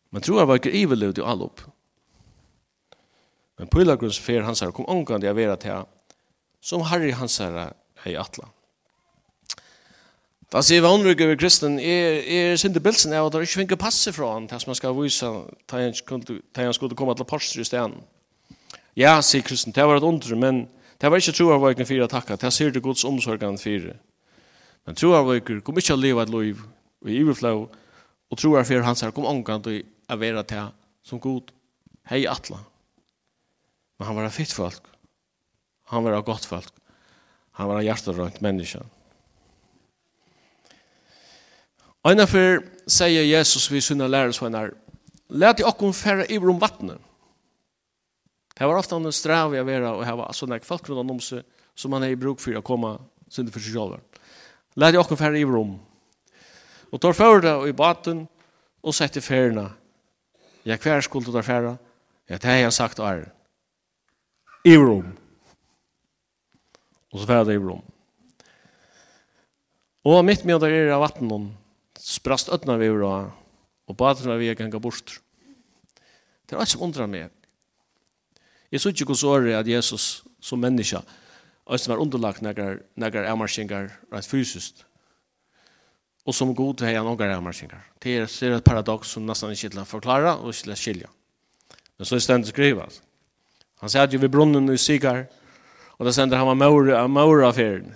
Men 0.09 0.21
tror 0.21 0.39
jag 0.39 0.47
var 0.49 0.55
ikke 0.55 0.73
ivelud 0.73 1.17
i 1.17 1.21
all 1.21 1.43
upp. 1.45 1.61
Men 3.59 3.67
Pylagrunds 3.67 4.19
fer 4.19 4.41
hans 4.47 4.63
her 4.63 4.71
kom 4.71 4.87
omgående 4.89 5.27
jeg 5.27 5.37
vera 5.37 5.57
til 5.59 5.83
som 6.63 6.81
Harry 6.87 7.11
hans 7.15 7.37
her 7.37 7.55
er 7.55 7.75
i 8.07 8.15
atla. 8.19 8.47
Da 10.49 10.63
sier 10.65 10.81
vi 10.81 10.89
åndrygge 10.89 11.27
ved 11.29 11.37
kristen, 11.37 11.77
er, 11.77 12.23
er 12.25 12.55
sinde 12.57 12.81
bilsen 12.81 13.13
av 13.13 13.27
at 13.27 13.35
han 13.37 13.45
ikke 13.45 13.59
finner 13.59 13.79
passe 13.79 14.13
fra 14.15 14.31
han, 14.33 14.47
til 14.49 14.63
man 14.65 14.77
skal 14.79 14.95
vise 14.97 15.29
til 15.69 16.63
han 16.63 16.73
skulle 16.73 16.97
komme 16.97 17.13
til 17.15 17.27
parster 17.29 17.61
i 17.61 17.67
stedet. 17.67 17.99
Ja, 18.97 19.19
sier 19.21 19.45
kristen, 19.45 19.75
det 19.75 19.85
var 19.85 19.99
et 19.99 20.07
åndre, 20.07 20.35
men 20.35 20.63
det 20.99 21.11
var 21.11 21.21
ikke 21.21 21.35
tro 21.37 21.51
av 21.53 21.61
hva 21.61 21.69
jeg 21.69 21.83
kan 21.83 21.91
fyra 21.91 22.09
takka, 22.09 22.39
det 22.39 22.49
sier 22.55 22.73
det 22.73 22.81
gods 22.81 23.05
omsorgan 23.05 23.61
fyra. 23.61 23.93
Men 24.89 24.97
troa 24.97 25.19
vikur 25.21 25.59
kom 25.61 25.77
ikkje 25.77 25.93
a 25.93 26.01
leva 26.01 26.23
et 26.25 26.31
liv 26.33 26.61
i 27.05 27.19
iverflå, 27.19 27.49
og 27.61 28.39
troa 28.41 28.63
fyrir 28.65 28.81
hans 28.87 29.03
her 29.05 29.11
kom 29.13 29.27
ångant 29.29 29.67
og 29.69 29.75
a 30.09 30.15
vera 30.17 30.41
til 30.49 30.71
som 31.05 31.21
god 31.21 31.51
hei 32.09 32.23
atla. 32.25 32.57
Men 33.99 34.09
han 34.09 34.17
var 34.17 34.25
a 34.25 34.31
fitt 34.33 34.49
folk. 34.49 34.89
Han 35.93 36.07
var 36.07 36.17
a 36.17 36.23
godt 36.25 36.49
folk. 36.49 36.73
Han 37.61 37.69
var 37.69 37.83
a 37.83 37.85
hjertarønt 37.85 38.41
menneske. 38.41 38.81
Eina 42.09 42.25
fyrir 42.25 42.65
sier 42.89 43.29
Jesus 43.29 43.69
vi 43.69 43.85
sunna 43.85 44.09
lærersvennar, 44.09 44.73
let 45.29 45.61
i 45.61 45.69
okkom 45.69 45.93
færa 45.93 46.25
iver 46.33 46.49
om 46.49 46.65
vattnet. 46.65 46.97
Det 48.57 48.65
var 48.65 48.81
ofta 48.81 48.97
en 48.97 49.13
strav 49.13 49.53
i 49.53 49.61
a 49.61 49.69
vera 49.69 49.93
og 49.93 50.07
hava 50.09 50.33
sånne 50.33 50.63
folk 50.65 50.89
rundt 50.89 51.13
om 51.13 51.21
seg 51.21 51.45
som 51.77 51.93
han 51.93 52.09
er 52.09 52.17
i 52.17 52.23
bruk 52.25 52.41
for 52.41 52.57
å 52.57 52.65
komme 52.65 52.97
sin 53.29 53.53
for 53.53 53.61
seg 53.61 53.77
sjálfur 53.77 54.01
Lær 54.77 54.93
jeg 54.93 55.01
åkken 55.01 55.17
færre 55.17 55.39
i 55.39 55.45
rom. 55.47 55.77
Og 56.91 57.01
tar 57.01 57.17
før 57.17 57.41
det 57.41 57.53
i 57.69 57.75
baten, 57.75 58.27
og 58.83 58.95
setter 58.95 59.21
færene. 59.21 59.67
Ja, 60.65 60.77
hver 60.77 61.01
skulle 61.01 61.25
du 61.25 61.33
ta 61.33 61.43
færre? 61.45 61.77
Ja, 62.29 62.37
det 62.37 62.45
har 62.45 62.61
jeg 62.61 62.73
sagt 62.73 62.99
er. 62.99 63.25
I 64.65 64.75
rom. 64.77 65.15
Og 67.11 67.19
så 67.19 67.25
færre 67.25 67.47
det 67.49 67.57
i 67.57 67.63
rom. 67.63 67.83
Og 70.05 70.21
mitt 70.25 70.45
med 70.45 70.61
der 70.61 70.71
er 70.73 70.93
av 70.95 71.03
vattnet, 71.03 71.49
sprast 71.99 72.51
øtna 72.53 72.77
vi 72.79 72.87
ura, 72.89 73.29
og 73.89 73.97
baten 73.97 74.31
vi 74.39 74.47
er 74.47 74.55
ganga 74.55 74.79
bort. 74.79 75.19
Det 76.47 76.55
er 76.55 76.61
alt 76.61 76.71
som 76.71 76.85
undrar 76.85 77.09
meg. 77.09 77.29
Jeg 78.71 78.81
synes 78.81 79.01
ikke 79.01 79.13
hos 79.13 79.25
året 79.25 79.57
at 79.57 79.67
Jesus 79.67 80.23
som 80.41 80.61
menneske 80.61 81.01
og 81.69 81.77
som 81.77 81.93
var 81.93 82.01
underlagt 82.01 82.41
nægar 82.41 83.25
avmarskingar 83.29 83.91
rett 84.11 84.25
fysiskt. 84.25 84.85
Og 86.25 86.33
som 86.35 86.55
god 86.55 86.79
til 86.79 86.89
heian 86.89 87.07
ångar 87.07 87.29
avmarskingar. 87.35 87.83
Det 88.01 88.15
er, 88.17 88.25
det 88.25 88.47
er 88.47 88.57
et 88.57 88.65
paradoks 88.65 89.13
som 89.13 89.25
nesten 89.25 89.53
ikke 89.53 89.69
til 89.69 89.81
å 89.81 89.85
forklare 89.85 90.33
og 90.39 90.49
ikke 90.49 90.65
til 90.65 90.73
å 90.73 90.79
skilja. 90.81 91.11
Men 91.97 92.09
så 92.09 92.17
er 92.17 92.25
stendet 92.25 92.51
skriva. 92.51 92.87
Han 93.83 93.91
sier 93.91 94.07
at 94.07 94.13
jo 94.13 94.19
ved 94.19 94.33
brunnen 94.33 94.69
i 94.73 94.77
Sigar, 94.81 95.27
og 95.99 96.07
da 96.07 96.13
sender 96.15 96.41
han 96.41 96.49
var 96.49 96.57
maura, 96.57 97.05
maura 97.07 97.49
affæren. 97.51 97.93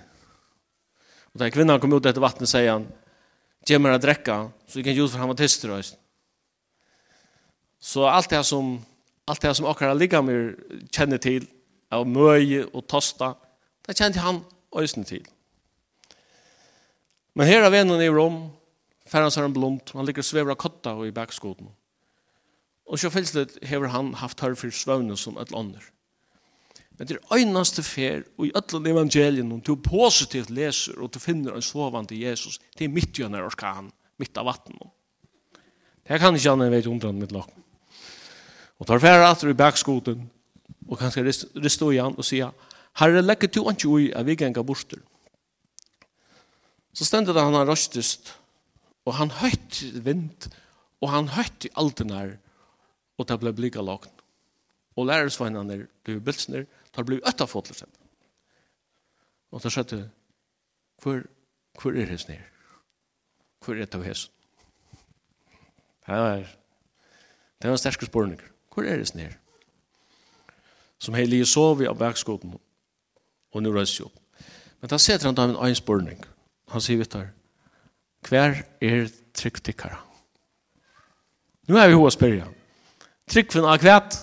Og 1.33 1.41
da 1.41 1.49
kvinnan 1.49 1.81
kom 1.81 1.95
ut 1.95 2.05
etter 2.05 2.21
vattnet, 2.21 2.51
sier 2.51 2.75
han, 2.75 2.87
gjemmer 3.65 3.95
å 3.95 4.01
drekka, 4.01 4.37
så 4.67 4.79
vi 4.79 4.85
kan 4.85 4.95
gjøre 4.95 5.15
for 5.15 5.23
han 5.23 5.31
var 5.31 5.39
tister. 5.39 5.73
Så 7.81 8.05
alt 8.05 8.29
det 8.29 8.43
som, 8.45 8.75
alt 9.25 9.41
det 9.41 9.55
som 9.57 9.67
akkurat 9.71 9.97
ligger 9.97 10.21
med 10.21 10.85
kjenner 10.93 11.21
til, 11.23 11.47
av 11.93 12.05
møye 12.09 12.67
og 12.73 12.85
tosta, 12.89 13.33
Det 13.87 13.97
kjente 13.97 14.23
han 14.23 14.43
øysen 14.79 15.05
til. 15.05 15.25
Men 17.33 17.49
her 17.49 17.65
er 17.65 17.73
vennen 17.73 18.01
i 18.01 18.11
Rom, 18.13 18.51
ferans 19.09 19.37
er 19.37 19.45
en 19.47 19.79
han 19.93 20.05
ligger 20.05 20.21
svever 20.21 20.51
av 20.51 20.57
kotta 20.57 20.93
og 20.93 21.07
i 21.07 21.11
bakskoten. 21.11 21.67
Og 22.85 22.99
så 22.99 23.09
fylslet 23.09 23.57
hever 23.63 23.87
han 23.87 24.13
haft 24.13 24.39
hør 24.39 24.55
for 24.55 24.69
svøvne 24.69 25.17
som 25.17 25.37
et 25.37 25.51
lander. 25.51 25.81
Men 26.97 27.07
det 27.07 27.17
er 27.17 27.35
øyneste 27.35 27.83
fer, 27.83 28.23
og 28.37 28.47
i 28.47 28.51
alle 28.55 28.89
evangelien, 28.91 29.51
om 29.51 29.61
du 29.61 29.75
positivt 29.75 30.49
leser, 30.49 30.99
og 31.01 31.13
du 31.13 31.19
finner 31.19 31.55
en 31.55 31.61
sovande 31.61 32.19
Jesus, 32.19 32.59
det 32.77 32.85
er 32.85 32.93
midt 32.93 33.17
i 33.17 33.23
han 33.23 33.33
er 33.33 33.47
orkan, 33.47 33.89
midt 34.21 34.37
av 34.37 34.45
vattnet. 34.45 34.91
Det 36.05 36.19
kan 36.19 36.35
ikke 36.35 36.53
han 36.53 36.71
vet 36.71 36.87
undran 36.87 37.17
mitt 37.17 37.31
lak. 37.31 37.49
Og 38.77 38.87
tar 38.87 39.01
færre 39.01 39.25
atter 39.25 39.49
i 39.49 39.57
bakskoten, 39.57 40.29
og 40.87 40.99
kanskje 40.99 41.25
ristå 41.63 41.89
igjen 41.91 42.13
og 42.13 42.27
sier, 42.27 42.53
Herre, 43.01 43.23
legger 43.23 43.49
du 43.49 43.63
ikke 43.65 43.89
ui 43.89 44.11
av 44.13 44.27
vi 44.29 44.35
genga 44.37 44.63
borster. 44.65 45.01
Så 46.93 47.07
stendet 47.09 47.39
han 47.39 47.55
har 47.57 47.65
røstest, 47.65 48.35
og 49.05 49.17
han 49.17 49.33
høyt 49.41 49.81
vind, 50.05 50.49
og 51.01 51.09
han 51.09 51.31
høyt 51.33 51.65
i 51.65 51.73
alt 51.79 51.97
den 52.03 52.13
her, 52.13 52.35
og 53.17 53.27
det 53.29 53.39
ble 53.41 53.53
blika 53.55 53.81
lagt. 53.81 54.13
Og 54.93 55.07
lærersveinene 55.09 55.79
er 56.05 56.19
bilsner, 56.21 56.67
tar 56.93 57.05
ble 57.07 57.17
øtta 57.25 57.47
fotler 57.49 57.81
seg. 57.81 57.89
Og 59.53 59.61
det 59.61 59.71
skjøtte, 59.73 59.99
hvor, 61.01 61.23
hvor 61.81 61.97
er 61.97 62.09
hans 62.09 62.27
nere? 62.29 62.45
Hvor 63.63 63.73
er 63.73 63.85
det 63.85 63.97
av 63.97 64.05
hans? 64.05 64.27
Det 66.03 66.19
var, 66.19 66.45
det 67.61 67.69
var 67.69 67.77
en 67.77 67.81
sterske 67.81 68.05
spørning. 68.05 68.41
Hvor 68.73 68.85
er 68.85 69.01
hans 69.01 69.15
nere? 69.17 69.37
Som 71.01 71.17
heilige 71.17 71.45
sov 71.49 71.81
i 71.81 71.89
av 71.89 71.99
verkskoten, 71.99 72.53
og 73.53 73.63
nu 73.63 73.71
røys 73.73 73.99
jo. 73.99 74.09
Men 74.81 74.91
da 74.91 74.99
setter 74.99 75.29
han 75.29 75.37
da 75.37 75.47
en 75.47 75.59
egen 75.67 75.77
spørning. 75.79 76.19
Han 76.73 76.81
sier 76.81 76.99
vi 76.99 77.07
tar, 77.07 77.29
hver 78.27 78.63
er 78.81 79.07
tryggtikkere? 79.37 79.99
Nu 81.67 81.77
er 81.79 81.87
vi 81.87 81.95
hos 81.95 82.17
spørja. 82.17 82.49
Tryggven 83.29 83.67
av 83.69 83.79
kvæt? 83.79 84.19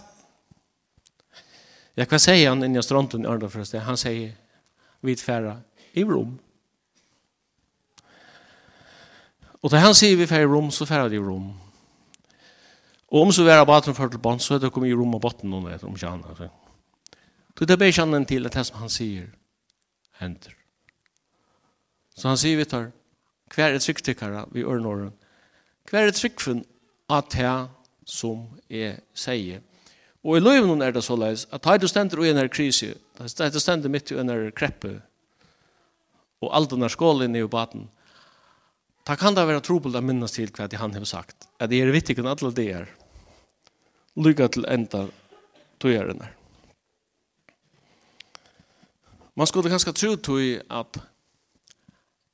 Ja, 1.97 2.05
hva 2.05 2.21
sier 2.21 2.51
han 2.51 2.65
inni 2.65 2.81
av 2.81 2.85
stronten 2.85 3.25
i 3.25 3.29
Arndal 3.29 3.53
forresten? 3.53 3.83
Han 3.87 3.99
sier, 4.01 4.35
vi 5.01 5.15
vidfæra 5.15 5.57
i 5.97 6.05
rom. 6.05 6.37
Og 9.61 9.73
da 9.73 9.81
han 9.83 9.97
sier 9.97 10.17
vi 10.17 10.29
færa 10.29 10.47
i 10.47 10.49
rom, 10.49 10.71
så 10.73 10.87
færa 10.89 11.11
i 11.13 11.21
rom. 11.21 11.51
Og 13.11 13.27
om 13.27 13.33
så 13.35 13.45
vi 13.45 13.53
er 13.53 13.61
av 13.61 13.69
baten 13.69 13.97
for 13.97 14.09
til 14.09 14.23
bånd, 14.23 14.41
så 14.41 14.55
er 14.55 14.63
det 14.63 14.71
kommet 14.73 14.93
i 14.93 14.97
rom 14.97 15.17
og 15.17 15.21
botten, 15.21 15.53
om 15.53 15.67
ikke 15.69 16.09
annet. 16.09 16.45
Så 17.61 17.67
det 17.69 17.77
blir 17.77 17.93
kjannen 17.93 18.25
til 18.25 18.49
at 18.49 18.55
det 18.57 18.63
som 18.65 18.79
han 18.81 18.89
sier 18.89 19.27
hender. 20.17 20.55
Så 22.17 22.31
han 22.31 22.39
sier 22.41 22.57
vi 22.57 22.65
tar, 22.65 22.87
hver 23.53 23.75
er 23.77 23.83
tryggtikkere 23.85 24.47
vi 24.55 24.65
ørnåren, 24.65 25.11
hver 25.91 26.09
er 26.09 26.17
tryggfunn 26.17 26.63
at 27.13 27.29
det 27.37 27.53
som 28.09 28.47
jeg 28.73 29.03
sier. 29.13 29.61
Og 30.25 30.39
i 30.39 30.41
løyvnen 30.41 30.81
er 30.81 30.97
det 30.97 31.05
så 31.05 31.19
leis, 31.21 31.45
at 31.53 31.69
har 31.69 31.77
du 31.77 31.85
stender 31.89 32.25
i 32.25 32.33
en 32.33 32.41
her 32.41 32.49
krise, 32.49 32.95
da 33.21 33.51
du 33.53 33.61
stender 33.61 33.93
midt 33.93 34.09
i 34.09 34.17
en 34.17 34.33
her 34.33 34.49
kreppe, 34.57 34.97
og 36.41 36.57
alt 36.57 36.73
den 36.73 36.89
her 36.89 36.97
skålen 36.97 37.37
i 37.37 37.45
baten, 37.45 37.91
da 39.05 39.21
kan 39.21 39.37
det 39.37 39.45
være 39.45 39.61
trobel 39.61 40.01
å 40.01 40.01
minnes 40.01 40.33
til 40.33 40.49
hva 40.57 40.73
han 40.81 40.97
har 40.97 41.09
sagt, 41.13 41.45
at 41.61 41.69
det 41.69 41.85
er 41.85 41.93
vittig 41.93 42.17
enn 42.17 42.33
alle 42.33 42.57
det 42.57 42.69
er, 42.73 42.91
lykka 44.17 44.49
til 44.49 44.65
enda 44.65 45.11
tøyeren 45.77 46.25
her. 46.25 46.40
Man 49.37 49.47
skulle 49.47 49.71
kanskje 49.71 49.95
tro 49.95 50.15
til 50.17 50.63
at 50.71 51.01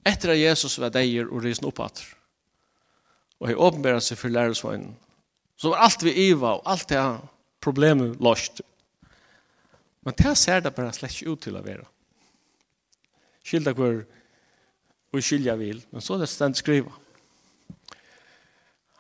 etter 0.07 0.33
at 0.33 0.41
Jesus 0.41 0.79
var 0.79 0.95
deier 0.95 1.27
og 1.27 1.43
risen 1.45 1.67
opp 1.69 1.83
at 1.85 2.05
og 3.37 3.51
har 3.51 3.59
åpenbæret 3.61 4.01
seg 4.01 4.17
for 4.17 4.33
lærersvøgnen, 4.33 4.95
så 5.61 5.69
var 5.69 5.83
alt 5.85 6.05
vi 6.07 6.15
iva 6.31 6.55
og 6.57 6.63
alt 6.73 6.89
det 6.89 7.03
problemet 7.61 8.17
lost 8.23 8.63
men 10.07 10.15
det 10.17 10.37
ser 10.39 10.63
det 10.63 10.75
bare 10.75 10.95
slett 10.95 11.25
ut 11.27 11.43
til 11.43 11.59
å 11.59 11.65
være 11.65 11.85
skilda 13.45 13.75
hvor 13.77 13.99
vi 15.13 15.25
skilja 15.25 15.57
vil 15.59 15.83
men 15.91 16.05
så 16.05 16.17
er 16.17 16.25
det 16.25 16.31
stendt 16.31 16.61
skriva. 16.61 16.93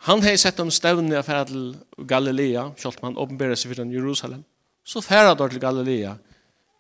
Han 0.06 0.22
har 0.22 0.37
sett 0.38 0.61
om 0.62 0.70
stevne 0.70 1.18
affæra 1.18 1.46
til 1.48 1.72
Galilea 1.98 2.68
selv 2.78 3.00
om 3.00 3.11
han 3.11 3.20
åpenbæra 3.24 3.56
seg 3.56 3.72
for 3.72 3.94
Jerusalem 3.94 4.44
så 4.87 5.02
færa 5.02 5.35
til 5.38 5.62
Galilea 5.62 6.16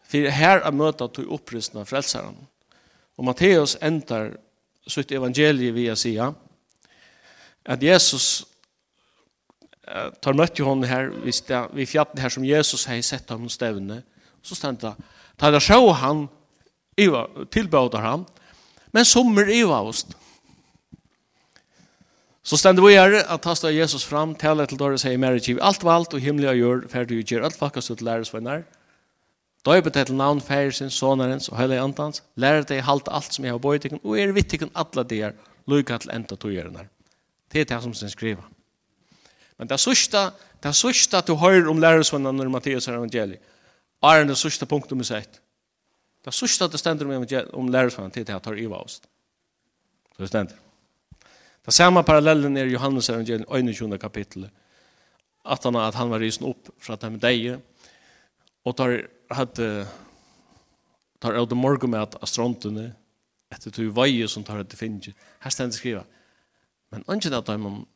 For 0.06 0.30
her 0.30 0.62
er 0.62 0.74
møtet 0.74 1.14
til 1.14 1.30
av 1.30 1.86
frelseren. 1.88 2.36
Og 3.16 3.24
Matteus 3.24 3.76
endar 3.82 4.36
sitt 4.86 5.12
evangelie 5.12 5.74
via 5.74 5.96
sida 5.98 6.30
at 7.66 7.82
Jesus 7.82 8.44
uh, 9.90 10.12
tar 10.22 10.36
møtt 10.38 10.58
jo 10.60 10.68
henne 10.68 10.86
her 10.86 11.10
vi 11.74 11.86
fjatten 11.88 12.22
her 12.22 12.32
som 12.32 12.46
Jesus 12.46 12.86
har 12.86 13.00
sett 13.02 13.30
ham 13.30 13.48
stevne 13.50 14.02
så 14.46 14.54
stendte 14.54 14.92
det 14.92 15.12
ta 15.36 15.50
det 15.50 15.60
sjå 15.64 15.90
han 16.00 16.28
iva, 16.96 17.26
tilbøter 17.50 18.04
han 18.04 18.24
men 18.94 19.04
sommer 19.04 19.50
i 19.50 19.64
oss 19.66 20.06
så 22.46 22.54
stendte 22.60 22.84
vi 22.84 22.94
her 22.94 23.18
at 23.24 23.42
ta 23.42 23.56
stå 23.58 23.74
Jesus 23.74 24.06
fram 24.06 24.36
tale 24.38 24.68
til 24.70 24.78
dårlig 24.78 25.02
sier 25.02 25.18
Mary 25.18 25.42
alt 25.58 25.82
valgt 25.82 26.14
og 26.14 26.22
himmelig 26.22 26.52
og 26.54 26.62
gjør 26.62 26.88
ferdig 26.94 27.18
og 27.24 27.32
gjør 27.32 27.50
alt 27.50 27.58
fakkast 27.58 27.90
ut 27.90 28.06
læres 28.06 28.30
for 28.30 28.40
nær 28.40 28.62
Døype 29.66 29.90
det 29.90 30.04
til 30.06 30.14
navn 30.14 30.40
færesins, 30.40 30.94
sonarens 30.94 31.48
og 31.50 31.56
heilig 31.58 31.80
andans. 31.82 32.22
Lære 32.38 32.62
deg 32.68 32.84
halte 32.86 33.10
alt 33.10 33.34
som 33.34 33.44
jeg 33.44 33.56
har 33.56 33.62
bøyt 33.62 33.88
og 33.96 34.12
er 34.14 34.34
vittikken 34.34 34.70
alle 34.78 35.02
dier, 35.10 35.32
lukka 35.66 35.98
til 35.98 36.12
enda 36.14 36.36
togjørene. 36.38 36.84
Det 37.50 37.64
er 37.64 37.72
det 37.72 37.82
som 37.82 37.94
sin 37.94 38.12
skriva. 38.12 38.44
Men 39.58 39.68
det 39.68 39.80
sørste, 39.80 40.30
det 40.62 40.74
sørste 40.76 41.22
du 41.26 41.34
hører 41.40 41.66
om 41.70 41.80
lærersvennene 41.82 42.44
når 42.44 42.52
Mattias 42.52 42.86
er 42.86 42.98
evangeliet, 42.98 43.42
er 44.04 44.24
det 44.28 44.36
sørste 44.38 44.68
punktet 44.70 44.92
om 44.92 45.02
sett. 45.04 45.40
Det 46.22 46.34
sørste 46.34 46.68
det 46.70 46.78
stender 46.78 47.10
om, 47.10 47.26
om 47.58 47.72
lærersvennene 47.72 48.14
til 48.14 48.26
det 48.28 48.38
tar 48.42 48.60
iva 48.60 48.78
oss. 48.78 49.00
Det 50.18 50.28
stender. 50.28 50.54
Det 51.66 51.74
samme 51.74 52.04
parallellen 52.06 52.56
er 52.56 52.70
Johannes 52.70 53.10
evangeliet, 53.10 53.48
21. 53.50 53.98
kapittel, 53.98 54.46
at 55.46 55.64
han, 55.64 55.76
at 55.76 55.94
han 55.94 56.10
var 56.10 56.22
risen 56.22 56.46
opp 56.46 56.70
fra 56.78 56.94
dem 57.00 57.18
deg, 57.18 57.56
og 58.66 58.76
tar 58.76 59.00
hadde 59.30 59.86
tar 61.20 61.34
ut 61.34 61.48
det 61.50 61.58
morgen 61.58 61.90
med 61.90 62.02
at 62.02 62.16
astrontene 62.22 62.92
etter 63.54 63.70
två 63.70 63.90
vajer 63.94 64.26
som 64.26 64.44
tar 64.44 64.62
det 64.62 64.76
finge. 64.76 65.14
Här 65.38 65.50
ständ 65.50 65.74
skriva. 65.74 66.04
Men 66.90 67.04
ungen 67.06 67.34
at 67.34 67.48
man 67.60 67.86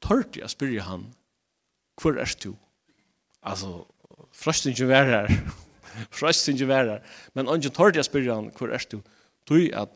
tørte 0.00 0.40
jeg 0.40 0.50
spyr 0.50 0.80
han. 0.80 1.14
hvor 2.02 2.18
er 2.18 2.34
du? 2.42 2.54
altså 3.42 3.86
frøsten 4.32 4.72
ikke 4.72 4.88
være 4.88 5.04
her 5.04 5.28
frøsten 6.18 6.54
ikke 6.54 6.68
være 6.68 6.90
her 6.90 7.00
Men 7.34 7.48
ungen 7.48 7.70
tørte 7.70 7.96
jeg 7.96 8.04
spyr 8.04 8.34
han 8.34 8.50
hvor 8.58 8.68
er 8.68 8.84
du? 8.92 9.00
Tui 9.46 9.70
at 9.72 9.88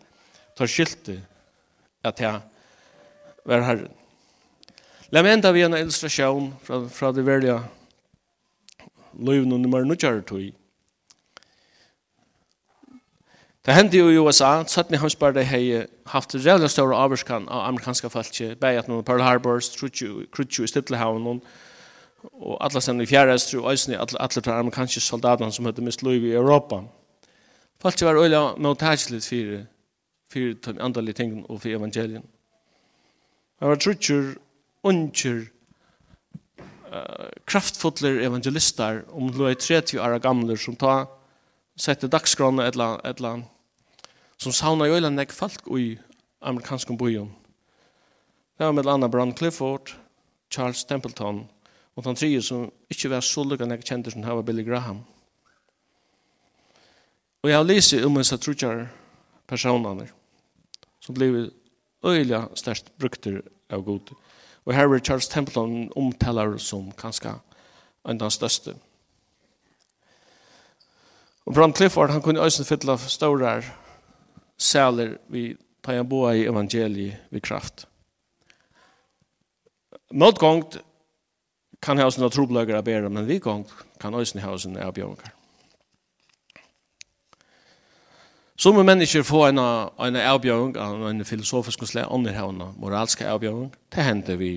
tar 0.57 0.67
skilte 0.67 1.21
at 2.05 2.21
jeg 2.21 2.41
var 3.45 3.63
herren. 3.63 3.93
La 5.11 5.23
meg 5.23 5.35
enda 5.35 5.51
vi 5.53 5.65
en 5.67 5.75
illustrasjon 5.75 6.53
fra, 6.63 6.85
fra 6.89 7.11
det 7.13 7.27
verlige 7.27 7.59
løyvn 9.19 9.53
og 9.53 9.61
nummer 9.61 9.85
nødgjøretøy. 9.85 10.53
Det 13.67 13.75
hendte 13.75 13.99
jo 13.99 14.09
i 14.09 14.19
USA, 14.19 14.65
så 14.65 14.81
att 14.81 14.91
ni 14.91 14.97
har 14.97 15.09
sparat 15.09 15.47
hej 15.47 15.87
haft 16.07 16.35
reelle 16.35 16.69
stora 16.69 16.97
avskan 16.97 17.49
av 17.49 17.69
amerikanska 17.69 18.09
bare 18.61 18.79
at 18.79 18.89
noen 18.89 19.05
Pearl 19.05 19.21
Harbor, 19.21 19.61
Krutju 20.33 20.65
i 20.65 20.67
Stittlehavn 20.67 21.41
og 22.33 22.57
alle 22.61 22.81
sen 22.81 23.01
i 23.01 23.07
fjärrest 23.07 23.55
och 23.55 23.73
ösni 23.73 23.95
alla 23.97 24.19
alla 24.19 24.41
de 24.41 24.51
amerikanska 24.51 25.01
soldaterna 25.01 25.53
som 25.53 25.65
hadde 25.65 25.83
mist 25.83 26.03
liv 26.03 26.25
i 26.25 26.33
Europa. 26.33 26.85
Falske 27.81 28.05
var 28.05 28.15
öliga 28.15 28.57
mottageligt 28.57 29.27
fyrir 29.27 29.67
fyrir 30.33 30.55
de 30.55 30.81
andliga 30.81 31.13
tingen 31.13 31.45
og 31.49 31.61
fyrir 31.61 31.77
evangelien. 31.77 32.23
Det 33.61 33.69
var 33.69 33.77
Trutju 33.77 34.35
uncher 34.85 35.47
kraftfotler 37.47 38.21
evangelister 38.21 39.03
om 39.13 39.31
30 39.55 40.01
år 40.01 40.19
gamle 40.19 40.57
som 40.57 40.77
tar 40.77 41.07
sette 41.81 42.11
dagskron 42.13 42.61
eller 42.61 43.01
annet, 43.05 43.49
som 44.41 44.53
sauna 44.53 44.89
jo 44.89 44.97
eller 44.97 45.13
nek 45.13 45.33
folk 45.33 45.69
i 45.77 45.95
amerikanskom 46.41 46.99
byen. 47.01 47.31
Det 48.57 48.67
var 48.67 48.77
med 48.77 48.89
Anna 48.89 49.09
Brown 49.09 49.33
Clifford, 49.37 49.95
Charles 50.53 50.85
Templeton 50.85 51.47
og 51.97 52.07
han 52.07 52.17
tredje 52.17 52.43
som 52.43 52.69
ikke 52.91 53.11
var 53.13 53.25
så 53.25 53.45
lukka 53.45 53.67
nek 53.69 53.85
kjente 53.85 54.13
som 54.13 54.25
var 54.25 54.43
Billy 54.47 54.65
Graham. 54.65 55.03
Og 57.43 57.51
jeg 57.51 57.57
har 57.57 57.65
lyst 57.65 57.95
om 58.05 58.17
en 58.17 58.25
satrutjar 58.25 58.87
personer 59.49 60.09
som 61.01 61.15
blivit 61.15 61.53
øyla 62.05 62.47
størst 62.55 62.93
brukter 62.99 63.43
av 63.71 63.85
god. 63.85 64.13
Og 64.65 64.75
her 64.75 64.87
var 64.87 64.99
Charles 64.99 65.29
Templeton 65.29 65.93
omtalar 65.97 66.57
som 66.59 66.93
kanskje 66.93 67.35
en 68.09 68.23
av 68.23 68.31
største. 68.31 68.75
Og 71.51 71.55
Brand 71.55 71.75
Clifford, 71.75 72.11
han 72.11 72.23
kunne 72.23 72.41
øyne 72.41 72.65
fylla 72.65 72.97
stårar 72.97 73.65
sæler 74.59 75.17
vi 75.29 75.57
tar 75.83 75.93
en 75.99 76.09
boa 76.09 76.31
i 76.33 76.45
evangeliet 76.47 77.17
vi 77.31 77.41
kraft. 77.41 77.89
Motgångt 80.13 80.77
kan 81.83 81.99
ha 81.99 82.07
sånne 82.07 82.31
trobløkker 82.31 82.79
av 82.79 82.85
bedre, 82.87 83.11
men 83.11 83.27
vi 83.27 83.41
gångt 83.43 83.75
kan 83.99 84.15
øyne 84.15 84.45
ha 84.45 84.55
sånne 84.59 84.87
av 84.87 84.95
bjørnker. 84.95 85.35
Som 88.57 88.79
mennesker 88.87 89.27
får 89.27 89.49
en, 89.49 89.59
en 89.59 90.23
avbjøring 90.23 90.79
av 90.79 91.03
en 91.11 91.25
filosofisk 91.25 91.83
slag, 91.83 92.07
andre 92.15 92.39
har 92.39 92.55
en 92.55 92.63
moralsk 92.79 93.27
avbjøring. 93.27 93.75
Det 93.91 94.07
hender 94.07 94.37
vi 94.37 94.55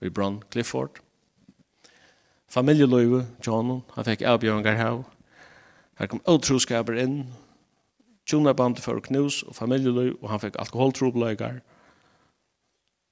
i 0.00 0.08
Brand 0.08 0.46
Clifford. 0.52 1.02
Familieløyve, 2.48 3.26
John, 3.46 3.80
han 3.94 4.04
fikk 4.04 4.22
avbjøringer 4.22 4.84
her. 4.84 5.02
Her 5.98 6.06
kom 6.06 6.22
utroskaper 6.30 6.94
inn, 7.02 7.26
band 8.54 8.78
for 8.78 9.00
knus 9.00 9.42
og 9.42 9.56
familjeløy, 9.56 10.18
og 10.22 10.28
han 10.30 10.40
fikk 10.40 10.58
alkoholtrobleikar, 10.60 11.60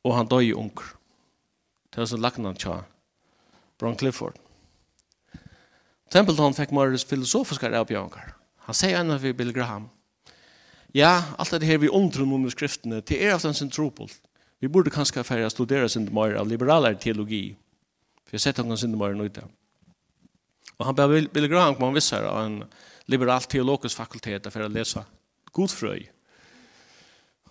og 0.05 0.15
han 0.15 0.29
døg 0.31 0.51
i 0.51 0.55
unger. 0.55 0.93
Det 1.91 1.99
var 1.99 2.07
så 2.07 2.17
lagna 2.17 2.53
han 2.53 2.61
tja, 2.61 2.85
Bron 3.79 3.97
Clifford. 3.97 4.37
Templeton 6.11 6.55
fikk 6.55 6.71
Morris 6.71 7.05
filosofiske 7.05 7.73
avbjørngar. 7.75 8.37
Han 8.69 8.75
sier 8.75 9.01
enn 9.01 9.19
vi 9.19 9.35
Bill 9.35 9.53
Graham. 9.53 9.91
Ja, 10.95 11.35
alt 11.39 11.51
det 11.51 11.67
her 11.67 11.83
vi 11.83 11.91
undrer 11.91 12.25
noen 12.25 12.51
skriftene, 12.51 13.03
det 13.03 13.19
er 13.19 13.35
ofte 13.35 13.51
en 13.51 13.59
sin 13.59 13.71
tropol. 13.71 14.13
Vi 14.63 14.69
burde 14.69 14.95
kanskje 14.95 15.27
færre 15.27 15.51
studere 15.51 15.89
sin 15.89 16.07
mer 16.15 16.39
av 16.39 16.47
liberaler 16.49 16.95
teologi, 16.95 17.57
for 18.25 18.39
jeg 18.39 18.47
sett 18.47 18.63
noen 18.63 18.79
sin 18.79 18.95
mer 18.97 19.17
nøyde. 19.19 19.43
Ja. 19.43 19.66
Och 20.79 20.87
han 20.87 20.95
ber 20.95 21.29
Billy 21.33 21.49
Graham 21.49 21.75
kom 21.75 21.85
han 21.85 21.95
visser 21.95 22.23
av 22.23 22.45
en 22.45 22.65
liberal 23.07 23.43
teologisk 23.43 23.97
fakultet 23.97 24.51
for 24.53 24.65
å 24.65 24.69
lese 24.69 25.05
godfrøy. 25.57 26.09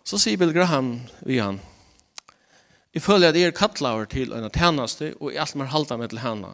Så 0.05 0.19
sier 0.21 0.37
Billy 0.37 0.53
Graham 0.53 0.99
vi 1.25 1.39
han 1.39 1.59
Jeg 2.95 3.03
føler 3.03 3.27
at 3.27 3.35
jeg 3.35 3.49
er 3.49 3.51
kattlaver 3.51 4.05
till 4.05 4.31
en 4.31 4.49
tjänaste 4.49 5.13
och 5.19 5.33
i 5.33 5.37
allt 5.37 5.55
mer 5.55 5.65
halta 5.65 5.97
med 5.97 6.09
till 6.09 6.19
henne. 6.19 6.53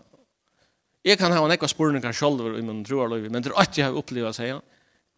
Jag 1.04 1.20
kan 1.20 1.32
ha 1.32 1.46
en 1.46 1.52
ekva 1.52 1.68
spurningar 1.68 2.12
selv 2.12 2.58
i 2.58 2.62
min 2.62 2.86
troarlöv, 2.86 3.32
men 3.32 3.44
det 3.44 3.52
er 3.52 3.62
att 3.62 3.78
jag 3.78 3.86
har 3.86 3.98
upplevt, 3.98 4.36
sier 4.36 4.54
han. 4.54 4.62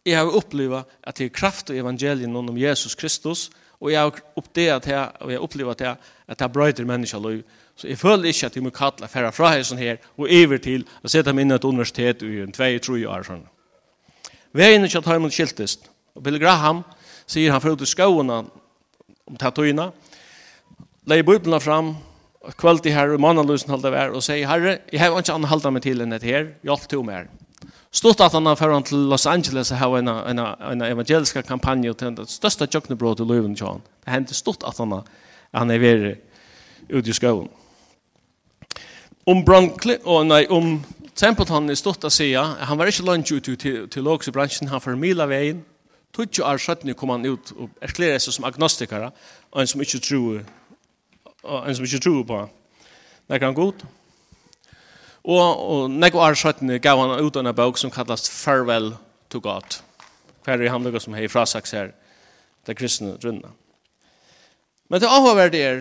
Jag 0.02 0.24
har 0.24 0.36
upplevt 0.36 0.84
att 1.00 1.14
det 1.14 1.24
är 1.24 1.28
kraft 1.28 1.70
i 1.70 1.78
evangelien 1.78 2.36
om 2.36 2.58
Jesus 2.58 2.94
Kristus 2.94 3.50
och 3.78 3.92
jag 3.92 4.00
har 4.00 4.20
uppdelat 4.36 4.82
det 4.82 5.10
och 5.20 5.32
jag 5.32 5.40
har 5.40 5.70
at 5.70 5.78
det 5.78 5.96
att 6.26 6.38
det 6.38 6.48
bröjter 6.48 6.84
människalöv 6.84 7.42
Så 7.76 7.88
jeg 7.90 7.98
føler 7.98 8.30
ikke 8.30 8.46
at 8.46 8.56
jeg 8.56 8.62
må 8.62 8.70
kalle 8.74 9.08
færre 9.10 9.32
fra 9.34 9.50
heisen 9.56 9.80
her, 9.80 9.98
og 10.16 10.30
iver 10.30 10.60
til 10.62 10.84
å 11.02 11.10
sette 11.10 11.32
meg 11.34 11.46
inn 11.46 11.54
i 11.54 11.56
et 11.56 11.66
universitet 11.66 12.22
i 12.22 12.44
en 12.44 12.54
2-3 12.54 13.00
år. 13.10 13.26
Sånn. 13.26 13.42
Veien 14.54 14.86
ikke 14.86 15.02
at 15.02 15.10
han 15.10 15.30
skiltest. 15.34 15.88
Og 16.14 16.22
Bill 16.22 16.38
Graham 16.38 16.84
sier 17.26 17.50
han 17.50 17.62
får 17.62 17.74
ut 17.74 17.82
i 17.82 17.90
skåene 17.90 18.42
om 19.24 19.38
tatuina, 19.40 19.88
leier 21.10 21.26
bøyblene 21.26 21.58
fram, 21.60 21.94
kvalitet 22.60 22.94
her, 22.94 23.14
og 23.14 23.22
mannaløsen 23.24 23.72
halda 23.72 23.90
vær, 23.90 24.12
og 24.14 24.22
sier, 24.22 24.46
herre, 24.46 24.76
jeg 24.92 25.00
har 25.00 25.16
ikke 25.16 25.34
annet 25.34 25.50
holdt 25.50 25.66
meg 25.72 25.82
til 25.82 26.04
enn 26.04 26.14
dette 26.14 26.28
her, 26.28 26.52
hjelp 26.62 26.86
til 26.92 27.02
mer. 27.06 27.26
Stort 27.94 28.20
at 28.20 28.34
han 28.34 28.46
har 28.46 28.82
til 28.84 29.06
Los 29.08 29.26
Angeles 29.26 29.70
og 29.70 29.78
har 29.78 29.98
en, 29.98 30.08
en, 30.08 30.38
en 30.42 30.82
evangelisk 30.82 31.38
kampanje 31.46 31.94
til 31.94 32.16
det 32.18 32.28
største 32.28 32.66
kjøkkenbrot 32.66 33.22
i 33.22 33.26
løven 33.26 33.54
til 33.54 33.68
han. 33.68 33.84
Det 34.04 34.12
hendte 34.12 34.34
stort 34.34 34.66
at 34.66 34.78
han, 34.82 34.96
han 35.54 35.70
er 35.70 35.78
ved 35.78 36.08
ute 36.90 37.10
i 37.10 37.14
skåene 37.14 37.63
om 39.26 39.44
Brankli, 39.44 39.98
og 40.04 40.26
nei, 40.28 40.44
om 40.52 40.78
Templeton 41.16 41.70
er 41.70 41.78
stått 41.78 42.04
å 42.04 42.10
si, 42.12 42.32
han 42.34 42.78
var 42.78 42.90
ikke 42.90 43.06
langt 43.06 43.30
ut 43.30 43.46
til 43.46 43.86
teologisk 43.88 44.32
i 44.32 44.34
bransjen, 44.34 44.68
han 44.72 44.82
formidlet 44.82 45.30
veien. 45.30 45.62
20 46.14 46.44
er 46.46 46.60
skjøttene 46.62 46.94
kom 46.94 47.10
han 47.10 47.26
ut 47.26 47.50
og 47.56 47.70
erklærer 47.82 48.20
seg 48.22 48.36
som 48.36 48.46
agnostikere, 48.46 49.10
og 49.50 49.62
en 49.62 49.70
som 49.70 49.82
ikke 49.82 50.02
tror, 50.02 50.44
en 51.42 51.74
som 51.74 51.86
ikke 51.86 52.02
tror 52.04 52.22
på 52.28 52.44
Nei, 53.24 53.38
han 53.40 53.54
godt. 53.56 53.86
Og, 55.24 55.40
og 55.40 55.84
nek 55.88 56.12
er 56.20 56.36
skjøttene 56.36 56.76
gav 56.84 57.00
han 57.00 57.14
ut 57.24 57.38
en 57.40 57.48
bok 57.56 57.78
som 57.80 57.92
kallas 57.92 58.28
Farewell 58.28 58.90
to 59.32 59.40
God. 59.40 59.78
Hver 60.44 60.60
er 60.60 60.68
han 60.68 60.84
lukket 60.84 61.06
som 61.06 61.16
hei 61.16 61.24
frasaks 61.32 61.72
her, 61.72 61.94
det 62.68 62.76
kristne 62.76 63.14
runde. 63.24 63.48
Men 64.92 65.00
det 65.00 65.08
avhåverdet 65.08 65.62
er, 65.64 65.80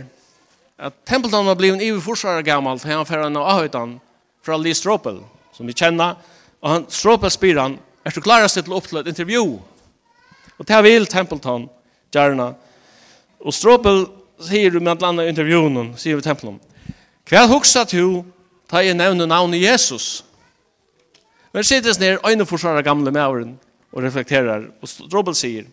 at 0.83 1.05
Templeton 1.05 1.45
var 1.45 1.55
blivit 1.55 1.81
en 1.81 1.95
evig 1.95 2.45
gammal 2.45 2.79
til 2.79 2.91
han 2.91 3.05
färran 3.05 3.37
av 3.37 3.47
ahøytan 3.47 3.99
från 4.43 4.63
Lee 4.63 4.75
Stropel 4.75 5.23
som 5.53 5.67
vi 5.67 5.73
känner 5.73 6.15
och 6.59 6.69
han 6.69 6.85
Stropel 6.89 7.31
spyr 7.31 7.55
han 7.55 7.79
är 8.03 8.11
du 8.11 8.21
klar 8.21 8.47
sig 8.47 8.63
till 8.63 8.73
upp 8.73 8.87
till 8.87 9.07
intervju 9.07 9.59
och 10.57 10.65
det 10.65 10.73
här 10.73 10.81
vill 10.81 11.05
Templeton 11.05 11.69
gärna 12.11 12.55
och 13.39 13.53
Stropel 13.53 14.05
sier 14.39 14.71
du 14.71 14.79
med 14.79 15.03
andra 15.03 15.29
intervjun 15.29 15.97
sier 15.97 16.15
vi 16.15 16.21
Templeton 16.21 16.59
kväll 17.23 17.49
huxat 17.49 17.89
du 17.89 18.23
ta 18.67 18.83
i 18.83 18.93
nevne 18.93 19.25
navnet 19.25 19.59
Jesus 19.59 20.23
men 21.51 21.63
sitter 21.63 21.99
ner 21.99 22.19
øyne 22.27 22.45
forsvar 22.45 22.81
gamla 22.81 23.11
mävren 23.11 23.59
och 23.91 24.01
reflekterar 24.01 24.71
och 24.81 24.89
Stropel 24.89 25.35
säger 25.35 25.65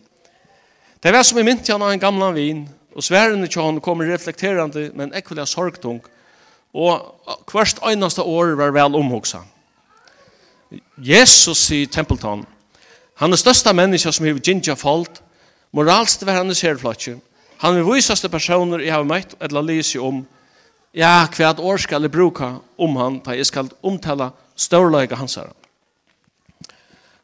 Det 0.99 1.11
var 1.11 1.23
som 1.23 1.39
i 1.39 1.43
mynt 1.43 1.69
jag 1.69 1.93
en 1.93 1.99
gamla 1.99 2.31
vin 2.31 2.69
Og 2.95 3.03
sværene 3.03 3.47
til 3.47 3.61
han 3.61 3.79
kommer 3.81 4.09
reflekterande, 4.11 4.89
men 4.93 5.13
ekvelig 5.15 5.47
sorgtung, 5.47 6.01
og 6.73 7.15
hverst 7.51 7.79
øyneste 7.87 8.21
år 8.21 8.55
var 8.55 8.71
vel 8.71 8.95
omhugsa. 8.95 9.43
Jesus 10.97 11.71
i 11.71 11.85
Templeton, 11.85 12.45
han 13.15 13.31
er 13.31 13.39
største 13.39 13.73
menneske 13.73 14.11
som 14.11 14.25
har 14.25 14.39
gindja 14.39 14.73
falt, 14.73 15.21
moralst 15.71 16.25
var 16.25 16.39
han 16.39 16.51
i 16.51 16.55
særflotje. 16.55 17.19
han 17.57 17.77
er 17.77 17.83
visaste 17.85 18.29
personer 18.29 18.79
jeg 18.79 18.93
har 18.93 19.03
møtt, 19.03 19.35
eller 19.41 19.61
lyse 19.61 19.99
om, 19.99 20.25
ja, 20.93 21.27
hva 21.37 21.53
år 21.59 21.77
skal 21.77 22.01
jeg 22.01 22.11
bruke 22.11 22.47
om 22.77 22.95
han, 22.95 23.19
da 23.19 23.35
jeg 23.37 23.45
skal 23.45 23.69
omtala 23.83 24.31
størløyga 24.55 25.15
hans 25.15 25.35
her. 25.35 25.51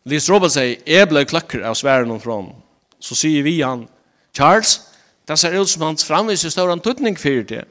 Lise 0.06 0.32
Robert 0.32 0.54
sier, 0.54 0.78
jeg 0.86 1.10
ble 1.10 1.26
klakker 1.26 1.66
av 1.66 1.76
sværen 1.76 2.20
fra 2.22 2.38
han. 2.38 2.52
Så 3.00 3.16
sier 3.18 3.44
vi 3.44 3.58
han, 3.62 3.88
Charles, 4.36 4.87
Det 5.28 5.38
ser 5.40 5.60
ut 5.60 5.70
som 5.70 5.82
hans 5.82 6.06
framvis 6.08 6.46
i 6.46 6.52
større 6.52 6.72
antutning 6.78 7.18
for 7.20 7.44
det. 7.44 7.66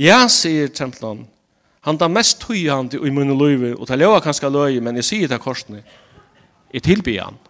Ja, 0.00 0.24
sier 0.32 0.70
Templon, 0.72 1.26
han 1.84 1.98
da 2.00 2.08
mest 2.08 2.40
tøyhande 2.40 2.96
i 2.96 3.10
munne 3.12 3.36
løyve, 3.36 3.74
og 3.76 3.88
det 3.88 3.98
løyve 4.00 4.22
kanskje 4.24 4.48
løye, 4.48 4.80
men 4.80 4.96
jeg 4.96 5.04
sier 5.04 5.28
det 5.28 5.40
korsene, 5.42 5.82
jeg 6.72 6.84
tilbyr 6.86 7.26
han. 7.26 7.40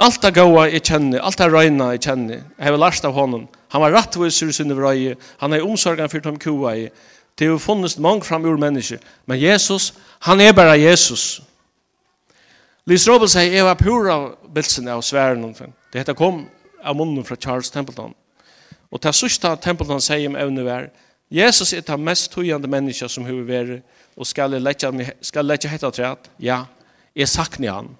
Allt 0.00 0.20
det 0.24 0.34
goa 0.36 0.66
jeg 0.68 0.84
kjenner, 0.84 1.20
alt 1.24 1.40
det 1.40 1.48
røyna 1.52 1.90
jeg 1.94 2.04
kjenner, 2.04 2.44
jeg 2.56 2.68
har 2.68 2.78
lært 2.80 3.04
av 3.04 3.16
honom. 3.16 3.48
Han 3.72 3.82
var 3.84 3.92
rattviser 3.96 4.48
i 4.48 4.56
sinne 4.56 4.76
vrøye, 4.76 5.16
han 5.40 5.52
er 5.56 5.64
omsorgen 5.64 6.08
for 6.12 6.24
de 6.24 6.36
kua 6.40 6.76
i. 6.76 6.86
Det 7.38 7.48
har 7.48 7.60
funnits 7.60 7.98
mange 8.00 8.24
fram 8.28 8.44
ur 8.44 8.60
mennesker, 8.60 9.00
men 9.24 9.40
Jesus, 9.40 9.94
han 10.28 10.40
er 10.40 10.52
bare 10.52 10.76
Jesus. 10.80 11.40
Lys 12.88 13.08
Robel 13.08 13.28
sier, 13.28 13.52
jeg 13.52 13.64
var 13.64 13.80
pura 13.80 14.22
bilsen 14.52 14.88
av 14.88 15.04
sværen 15.04 15.44
omkring. 15.44 15.72
Det 15.90 16.02
heter 16.02 16.14
kom 16.14 16.44
av 16.82 16.96
munnen 16.96 17.24
fra 17.26 17.36
Charles 17.36 17.70
Templeton. 17.70 18.14
Og 18.90 19.02
til 19.02 19.14
sørste 19.14 19.52
Templeton 19.62 20.02
sier 20.02 20.28
om 20.30 20.38
evne 20.38 20.64
var, 20.66 20.90
Jesus 21.30 21.72
er 21.72 21.82
det 21.86 21.98
mest 21.98 22.32
tøyende 22.32 22.68
menneske 22.70 23.06
som 23.08 23.26
har 23.26 23.42
vært, 23.46 23.82
og 24.18 24.26
skal 24.26 24.56
jeg 24.56 25.46
lette 25.46 25.70
hette 25.70 25.90
træt? 25.94 26.30
Ja, 26.42 26.64
jeg 27.14 27.30
sakner 27.30 27.72
han. 27.72 27.92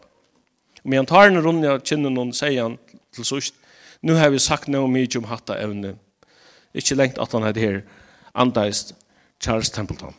Og 0.82 0.90
med 0.90 0.98
han 0.98 1.06
tar 1.06 1.28
en 1.28 1.42
rundt 1.42 1.66
av 1.66 1.82
kinnen 1.86 2.18
og 2.18 2.34
sier 2.34 2.62
han 2.64 2.78
til 3.14 3.26
sørst, 3.26 3.54
nu 4.02 4.16
har 4.16 4.32
vi 4.32 4.40
sagt 4.40 4.68
noe 4.68 4.88
mye 4.88 5.10
om 5.18 5.28
hatt 5.28 5.50
av 5.52 5.60
evne. 5.60 5.94
Ikke 6.74 6.96
lengt 6.96 7.18
at 7.20 7.32
han 7.36 7.44
hadde 7.44 7.60
her, 7.62 7.82
andeist 8.34 8.94
Charles 9.42 9.70
Templeton. 9.70 10.14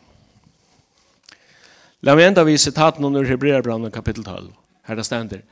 La 2.02 2.16
meg 2.18 2.30
enda 2.30 2.44
vi 2.46 2.56
sitaten 2.58 3.04
under 3.04 3.26
Hebreabrannen 3.26 3.92
kapittel 3.94 4.24
12. 4.24 4.50
Her 4.88 4.98
det 4.98 5.06
stender. 5.06 5.42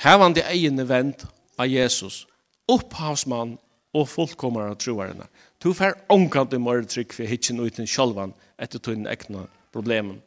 Her 0.00 0.18
var 0.20 0.32
det 0.32 0.46
egne 0.48 0.86
vent 0.88 1.26
av 1.60 1.68
Jesus, 1.68 2.24
opphavsmann 2.70 3.56
og 3.92 4.08
fullkommer 4.08 4.72
av 4.72 4.78
troerne. 4.80 5.28
Du 5.60 5.72
får 5.76 5.98
omkant 6.12 6.54
i 6.54 6.60
morgen 6.60 6.88
trygg 6.88 7.12
for 7.12 7.28
hitjen 7.28 7.60
uten 7.60 7.88
sjølvan 7.88 8.32
etter 8.62 8.80
tunne 8.82 9.10
ekne 9.12 9.46
problemen. 9.74 10.20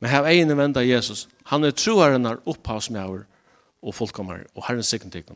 Men 0.00 0.10
her 0.10 0.26
er 0.26 0.40
en 0.40 0.56
venn 0.58 0.76
av 0.76 0.86
Jesus. 0.86 1.28
Han 1.52 1.64
er 1.64 1.76
troerne 1.76 2.38
opphavsmann 2.48 3.24
og 3.82 3.94
fullkommer, 3.94 4.46
og 4.56 4.66
Herren 4.66 4.86
sikker 4.86 5.10
til 5.10 5.26